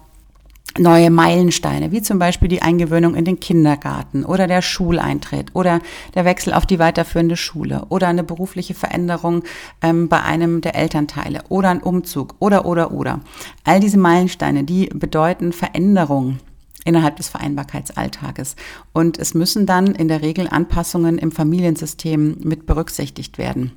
neue 0.77 1.10
Meilensteine, 1.10 1.91
wie 1.91 2.01
zum 2.01 2.19
Beispiel 2.19 2.47
die 2.47 2.62
Eingewöhnung 2.62 3.15
in 3.15 3.25
den 3.25 3.39
Kindergarten 3.39 4.23
oder 4.25 4.47
der 4.47 4.62
Schuleintritt 4.62 5.53
oder 5.53 5.81
der 6.15 6.25
Wechsel 6.25 6.53
auf 6.53 6.65
die 6.65 6.79
weiterführende 6.79 7.38
Schule 7.38 7.86
oder 7.89 8.07
eine 8.07 8.23
berufliche 8.23 8.73
Veränderung 8.73 9.43
ähm, 9.81 10.07
bei 10.07 10.21
einem 10.21 10.62
der 10.62 10.75
Elternteile 10.75 11.41
oder 11.49 11.69
ein 11.69 11.84
Umzug 11.84 12.36
oder 12.39 12.65
oder 12.65 12.91
oder. 12.91 13.19
All 13.63 13.79
diese 13.79 13.97
Meilensteine, 13.97 14.63
die 14.63 14.88
bedeuten 14.88 15.51
Veränderungen 15.51 16.39
innerhalb 16.86 17.17
des 17.17 17.29
Vereinbarkeitsalltages. 17.29 18.55
Und 18.93 19.19
es 19.19 19.34
müssen 19.34 19.65
dann 19.65 19.88
in 19.88 20.07
der 20.07 20.21
Regel 20.21 20.47
Anpassungen 20.49 21.17
im 21.17 21.31
Familiensystem 21.31 22.38
mit 22.43 22.65
berücksichtigt 22.65 23.38
werden. 23.38 23.71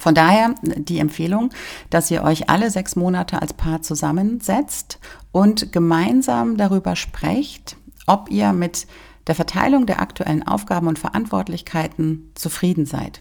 Von 0.00 0.14
daher 0.14 0.54
die 0.62 0.98
Empfehlung, 0.98 1.50
dass 1.90 2.10
ihr 2.10 2.24
euch 2.24 2.48
alle 2.48 2.70
sechs 2.70 2.96
Monate 2.96 3.42
als 3.42 3.52
Paar 3.52 3.82
zusammensetzt 3.82 4.98
und 5.30 5.72
gemeinsam 5.72 6.56
darüber 6.56 6.96
sprecht, 6.96 7.76
ob 8.06 8.30
ihr 8.30 8.54
mit 8.54 8.86
der 9.26 9.34
Verteilung 9.34 9.84
der 9.84 10.00
aktuellen 10.00 10.42
Aufgaben 10.46 10.86
und 10.86 10.98
Verantwortlichkeiten 10.98 12.32
zufrieden 12.34 12.86
seid. 12.86 13.20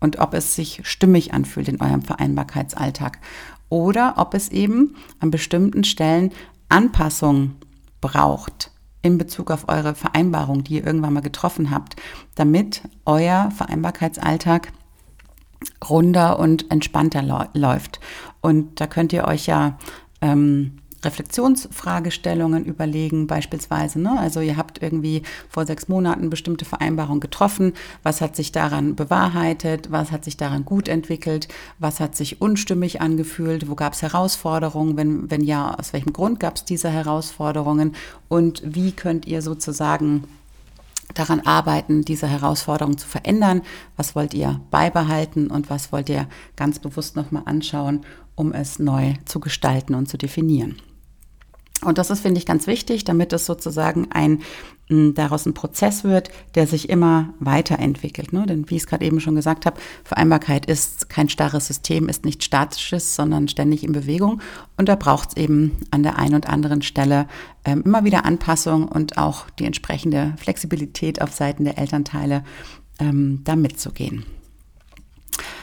Und 0.00 0.18
ob 0.18 0.32
es 0.32 0.54
sich 0.54 0.80
stimmig 0.84 1.34
anfühlt 1.34 1.68
in 1.68 1.82
eurem 1.82 2.00
Vereinbarkeitsalltag. 2.02 3.18
Oder 3.68 4.14
ob 4.16 4.32
es 4.32 4.48
eben 4.48 4.96
an 5.20 5.30
bestimmten 5.30 5.84
Stellen 5.84 6.32
Anpassungen 6.70 7.56
braucht 8.00 8.70
in 9.02 9.18
Bezug 9.18 9.50
auf 9.50 9.68
eure 9.68 9.94
Vereinbarung, 9.94 10.64
die 10.64 10.76
ihr 10.76 10.86
irgendwann 10.86 11.12
mal 11.12 11.20
getroffen 11.20 11.70
habt, 11.70 11.96
damit 12.34 12.82
euer 13.04 13.50
Vereinbarkeitsalltag 13.50 14.72
runder 15.86 16.38
und 16.38 16.70
entspannter 16.70 17.48
läuft. 17.54 18.00
Und 18.40 18.80
da 18.80 18.86
könnt 18.86 19.12
ihr 19.12 19.26
euch 19.26 19.46
ja 19.46 19.78
ähm, 20.20 20.78
Reflexionsfragestellungen 21.04 22.64
überlegen, 22.64 23.28
beispielsweise. 23.28 24.00
Ne? 24.00 24.18
Also 24.18 24.40
ihr 24.40 24.56
habt 24.56 24.82
irgendwie 24.82 25.22
vor 25.48 25.64
sechs 25.64 25.88
Monaten 25.88 26.28
bestimmte 26.28 26.64
Vereinbarungen 26.64 27.20
getroffen. 27.20 27.74
Was 28.02 28.20
hat 28.20 28.34
sich 28.34 28.50
daran 28.50 28.96
bewahrheitet? 28.96 29.92
Was 29.92 30.10
hat 30.10 30.24
sich 30.24 30.36
daran 30.36 30.64
gut 30.64 30.88
entwickelt? 30.88 31.48
Was 31.78 32.00
hat 32.00 32.16
sich 32.16 32.40
unstimmig 32.40 33.00
angefühlt? 33.00 33.68
Wo 33.68 33.76
gab 33.76 33.92
es 33.92 34.02
Herausforderungen? 34.02 34.96
Wenn, 34.96 35.30
wenn 35.30 35.42
ja, 35.42 35.74
aus 35.74 35.92
welchem 35.92 36.12
Grund 36.12 36.40
gab 36.40 36.56
es 36.56 36.64
diese 36.64 36.90
Herausforderungen? 36.90 37.94
Und 38.28 38.62
wie 38.64 38.90
könnt 38.90 39.26
ihr 39.26 39.40
sozusagen 39.40 40.24
daran 41.14 41.40
arbeiten, 41.40 42.02
diese 42.02 42.26
Herausforderung 42.26 42.98
zu 42.98 43.06
verändern? 43.06 43.62
Was 43.96 44.14
wollt 44.14 44.34
ihr 44.34 44.60
beibehalten 44.70 45.50
und 45.50 45.70
was 45.70 45.92
wollt 45.92 46.08
ihr 46.08 46.28
ganz 46.56 46.78
bewusst 46.78 47.16
nochmal 47.16 47.42
anschauen, 47.46 48.02
um 48.34 48.52
es 48.52 48.78
neu 48.78 49.14
zu 49.24 49.40
gestalten 49.40 49.94
und 49.94 50.08
zu 50.08 50.18
definieren? 50.18 50.76
Und 51.82 51.98
das 51.98 52.10
ist, 52.10 52.20
finde 52.20 52.38
ich, 52.38 52.46
ganz 52.46 52.66
wichtig, 52.66 53.04
damit 53.04 53.32
es 53.32 53.46
sozusagen 53.46 54.08
ein 54.10 54.40
daraus 54.90 55.44
ein 55.44 55.54
Prozess 55.54 56.02
wird, 56.02 56.30
der 56.54 56.66
sich 56.66 56.88
immer 56.88 57.34
weiterentwickelt. 57.40 58.32
Ne? 58.32 58.46
Denn 58.46 58.70
wie 58.70 58.76
ich 58.76 58.82
es 58.82 58.86
gerade 58.86 59.04
eben 59.04 59.20
schon 59.20 59.34
gesagt 59.34 59.66
habe, 59.66 59.78
Vereinbarkeit 60.02 60.66
ist 60.66 61.10
kein 61.10 61.28
starres 61.28 61.66
System, 61.66 62.08
ist 62.08 62.24
nicht 62.24 62.42
statisches, 62.42 63.14
sondern 63.14 63.48
ständig 63.48 63.84
in 63.84 63.92
Bewegung. 63.92 64.40
Und 64.78 64.88
da 64.88 64.96
braucht 64.96 65.30
es 65.30 65.36
eben 65.36 65.76
an 65.90 66.02
der 66.02 66.18
einen 66.18 66.36
und 66.36 66.48
anderen 66.48 66.80
Stelle 66.80 67.26
ähm, 67.64 67.82
immer 67.84 68.04
wieder 68.04 68.24
Anpassung 68.24 68.88
und 68.88 69.18
auch 69.18 69.50
die 69.58 69.66
entsprechende 69.66 70.34
Flexibilität 70.38 71.20
auf 71.20 71.32
Seiten 71.32 71.64
der 71.64 71.76
Elternteile, 71.76 72.42
ähm, 72.98 73.42
da 73.44 73.56
mitzugehen. 73.56 74.24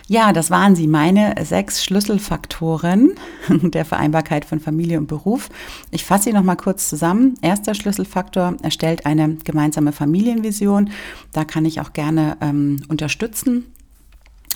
Ja, 0.07 0.33
das 0.33 0.51
waren 0.51 0.75
sie, 0.75 0.85
meine 0.85 1.33
sechs 1.43 1.83
Schlüsselfaktoren 1.83 3.15
der 3.49 3.85
Vereinbarkeit 3.85 4.45
von 4.45 4.59
Familie 4.59 4.99
und 4.99 5.07
Beruf. 5.07 5.49
Ich 5.89 6.05
fasse 6.05 6.25
sie 6.25 6.33
nochmal 6.33 6.57
kurz 6.57 6.89
zusammen. 6.89 7.33
Erster 7.41 7.73
Schlüsselfaktor, 7.73 8.55
erstellt 8.61 9.07
eine 9.07 9.35
gemeinsame 9.43 9.91
Familienvision. 9.91 10.91
Da 11.33 11.43
kann 11.43 11.65
ich 11.65 11.81
auch 11.81 11.93
gerne 11.93 12.37
ähm, 12.41 12.83
unterstützen 12.87 13.65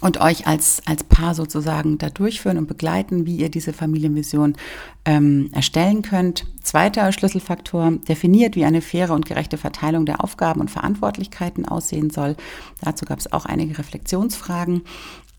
und 0.02 0.22
euch 0.22 0.46
als, 0.46 0.84
als 0.86 1.04
Paar 1.04 1.34
sozusagen 1.34 1.98
da 1.98 2.12
durchführen 2.12 2.60
und 2.60 2.68
begleiten, 2.68 3.26
wie 3.26 3.38
ihr 3.38 3.50
diese 3.50 3.74
Familienvision 3.74 4.56
ähm, 5.04 5.50
erstellen 5.52 6.04
könnt. 6.04 6.46
Zweiter 6.62 7.12
Schlüsselfaktor 7.12 7.94
definiert, 8.08 8.56
wie 8.56 8.66
eine 8.66 8.82
faire 8.82 9.14
und 9.14 9.26
gerechte 9.26 9.58
Verteilung 9.58 10.06
der 10.06 10.24
Aufgaben 10.24 10.62
und 10.62 10.70
Verantwortlichkeiten 10.70 11.68
aussehen 11.68 12.12
soll. 12.12 12.36
Dazu 12.82 13.06
gab 13.06 13.18
es 13.18 13.34
auch 13.34 13.46
einige 13.46 13.80
Reflexionsfragen 13.80 14.84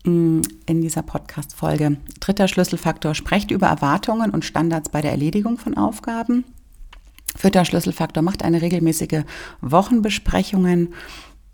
in 0.03 0.41
dieser 0.67 1.03
Podcast-Folge. 1.03 1.97
Dritter 2.19 2.47
Schlüsselfaktor, 2.47 3.13
sprecht 3.15 3.51
über 3.51 3.67
Erwartungen 3.67 4.31
und 4.31 4.45
Standards 4.45 4.89
bei 4.89 5.01
der 5.01 5.11
Erledigung 5.11 5.57
von 5.57 5.77
Aufgaben. 5.77 6.43
Vierter 7.35 7.65
Schlüsselfaktor, 7.65 8.23
macht 8.23 8.43
eine 8.43 8.61
regelmäßige 8.61 9.23
Wochenbesprechungen. 9.61 10.93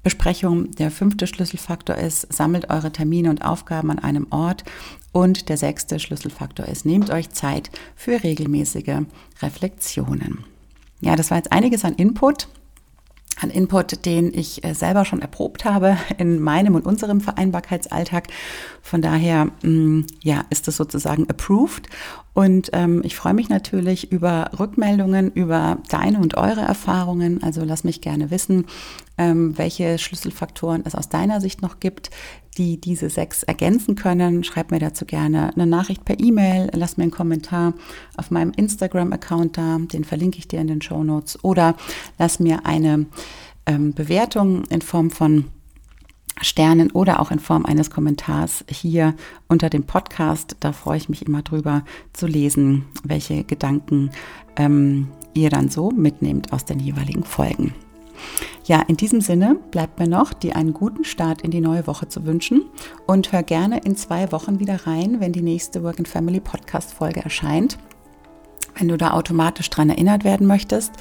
Besprechung. 0.03 0.71
Der 0.71 0.89
fünfte 0.89 1.27
Schlüsselfaktor 1.27 1.97
ist, 1.97 2.31
sammelt 2.33 2.69
eure 2.69 2.93
Termine 2.93 3.29
und 3.29 3.43
Aufgaben 3.43 3.91
an 3.91 3.99
einem 3.99 4.27
Ort. 4.29 4.63
Und 5.11 5.49
der 5.49 5.57
sechste 5.57 5.99
Schlüsselfaktor 5.99 6.65
ist, 6.65 6.85
nehmt 6.85 7.09
euch 7.09 7.31
Zeit 7.31 7.71
für 7.95 8.23
regelmäßige 8.23 9.01
Reflexionen. 9.41 10.45
Ja, 11.01 11.17
das 11.17 11.29
war 11.29 11.37
jetzt 11.37 11.51
einiges 11.51 11.83
an 11.83 11.95
Input 11.95 12.47
an 13.39 13.49
Input, 13.49 14.05
den 14.05 14.33
ich 14.33 14.63
äh, 14.63 14.73
selber 14.73 15.05
schon 15.05 15.21
erprobt 15.21 15.65
habe 15.65 15.97
in 16.17 16.39
meinem 16.39 16.75
und 16.75 16.85
unserem 16.85 17.21
Vereinbarkeitsalltag. 17.21 18.27
Von 18.81 19.01
daher, 19.01 19.45
mm, 19.63 20.05
ja, 20.23 20.45
ist 20.49 20.67
es 20.67 20.77
sozusagen 20.77 21.29
approved. 21.29 21.87
Und 22.33 22.69
ähm, 22.73 23.01
ich 23.03 23.15
freue 23.15 23.33
mich 23.33 23.49
natürlich 23.49 24.11
über 24.11 24.51
Rückmeldungen, 24.59 25.31
über 25.31 25.79
deine 25.89 26.19
und 26.19 26.37
eure 26.37 26.61
Erfahrungen. 26.61 27.41
Also 27.41 27.63
lass 27.63 27.83
mich 27.83 28.01
gerne 28.01 28.29
wissen, 28.29 28.65
ähm, 29.17 29.57
welche 29.57 29.97
Schlüsselfaktoren 29.97 30.83
es 30.85 30.93
aus 30.93 31.09
deiner 31.09 31.41
Sicht 31.41 31.61
noch 31.61 31.79
gibt, 31.79 32.11
die 32.57 32.79
diese 32.79 33.09
sechs 33.09 33.43
ergänzen 33.43 33.95
können. 33.95 34.43
Schreib 34.43 34.71
mir 34.71 34.79
dazu 34.79 35.05
gerne 35.05 35.51
eine 35.53 35.65
Nachricht 35.65 36.05
per 36.05 36.19
E-Mail, 36.19 36.69
lass 36.73 36.97
mir 36.97 37.03
einen 37.03 37.11
Kommentar 37.11 37.73
auf 38.17 38.31
meinem 38.31 38.51
Instagram-Account 38.51 39.57
da, 39.57 39.77
den 39.79 40.03
verlinke 40.03 40.39
ich 40.39 40.47
dir 40.47 40.59
in 40.59 40.67
den 40.67 40.81
Show 40.81 41.03
Notes, 41.03 41.43
oder 41.43 41.75
lass 42.17 42.39
mir 42.39 42.65
eine 42.65 43.05
ähm, 43.65 43.93
Bewertung 43.93 44.63
in 44.65 44.81
Form 44.81 45.11
von 45.11 45.45
Sternen 46.41 46.91
oder 46.91 47.19
auch 47.19 47.31
in 47.31 47.39
Form 47.39 47.65
eines 47.65 47.89
Kommentars 47.89 48.63
hier 48.69 49.15
unter 49.47 49.69
dem 49.69 49.83
Podcast. 49.83 50.55
Da 50.59 50.71
freue 50.71 50.97
ich 50.97 51.09
mich 51.09 51.25
immer 51.25 51.41
drüber 51.41 51.83
zu 52.13 52.27
lesen, 52.27 52.85
welche 53.03 53.43
Gedanken 53.43 54.11
ähm, 54.55 55.07
ihr 55.33 55.49
dann 55.49 55.69
so 55.69 55.91
mitnehmt 55.91 56.53
aus 56.53 56.65
den 56.65 56.79
jeweiligen 56.79 57.23
Folgen. 57.23 57.73
Ja, 58.67 58.81
in 58.81 58.97
diesem 58.97 59.21
Sinne 59.21 59.55
bleibt 59.71 59.97
mir 59.97 60.09
noch, 60.09 60.33
dir 60.33 60.57
einen 60.57 60.73
guten 60.73 61.05
Start 61.05 61.41
in 61.41 61.51
die 61.51 61.61
neue 61.61 61.87
Woche 61.87 62.09
zu 62.09 62.25
wünschen 62.25 62.65
und 63.05 63.31
hör 63.31 63.41
gerne 63.41 63.79
in 63.79 63.95
zwei 63.95 64.29
Wochen 64.33 64.59
wieder 64.59 64.85
rein, 64.85 65.21
wenn 65.21 65.31
die 65.31 65.41
nächste 65.41 65.83
Work 65.83 65.99
and 65.99 66.07
Family 66.09 66.41
Podcast 66.41 66.93
Folge 66.93 67.21
erscheint. 67.23 67.77
Wenn 68.77 68.89
du 68.89 68.97
da 68.97 69.11
automatisch 69.11 69.69
dran 69.69 69.89
erinnert 69.89 70.25
werden 70.25 70.47
möchtest, 70.47 70.91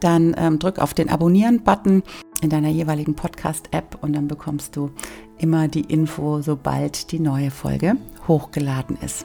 dann 0.00 0.36
ähm, 0.36 0.58
drück 0.58 0.78
auf 0.78 0.92
den 0.92 1.08
Abonnieren-Button 1.08 2.02
in 2.42 2.50
deiner 2.50 2.68
jeweiligen 2.68 3.14
Podcast-App 3.14 4.00
und 4.02 4.14
dann 4.14 4.28
bekommst 4.28 4.76
du 4.76 4.90
immer 5.38 5.66
die 5.66 5.80
Info, 5.80 6.42
sobald 6.42 7.10
die 7.10 7.20
neue 7.20 7.50
Folge 7.50 7.96
hochgeladen 8.28 8.98
ist. 9.02 9.24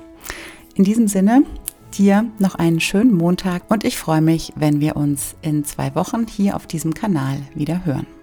In 0.74 0.86
diesem 0.86 1.10
Sinne, 1.10 1.44
dir 1.98 2.26
noch 2.40 2.56
einen 2.56 2.80
schönen 2.80 3.14
Montag 3.14 3.64
und 3.70 3.84
ich 3.84 3.98
freue 3.98 4.22
mich, 4.22 4.54
wenn 4.56 4.80
wir 4.80 4.96
uns 4.96 5.36
in 5.42 5.64
zwei 5.64 5.96
Wochen 5.96 6.28
hier 6.28 6.56
auf 6.56 6.68
diesem 6.68 6.94
Kanal 6.94 7.38
wieder 7.56 7.86
hören. 7.86 8.19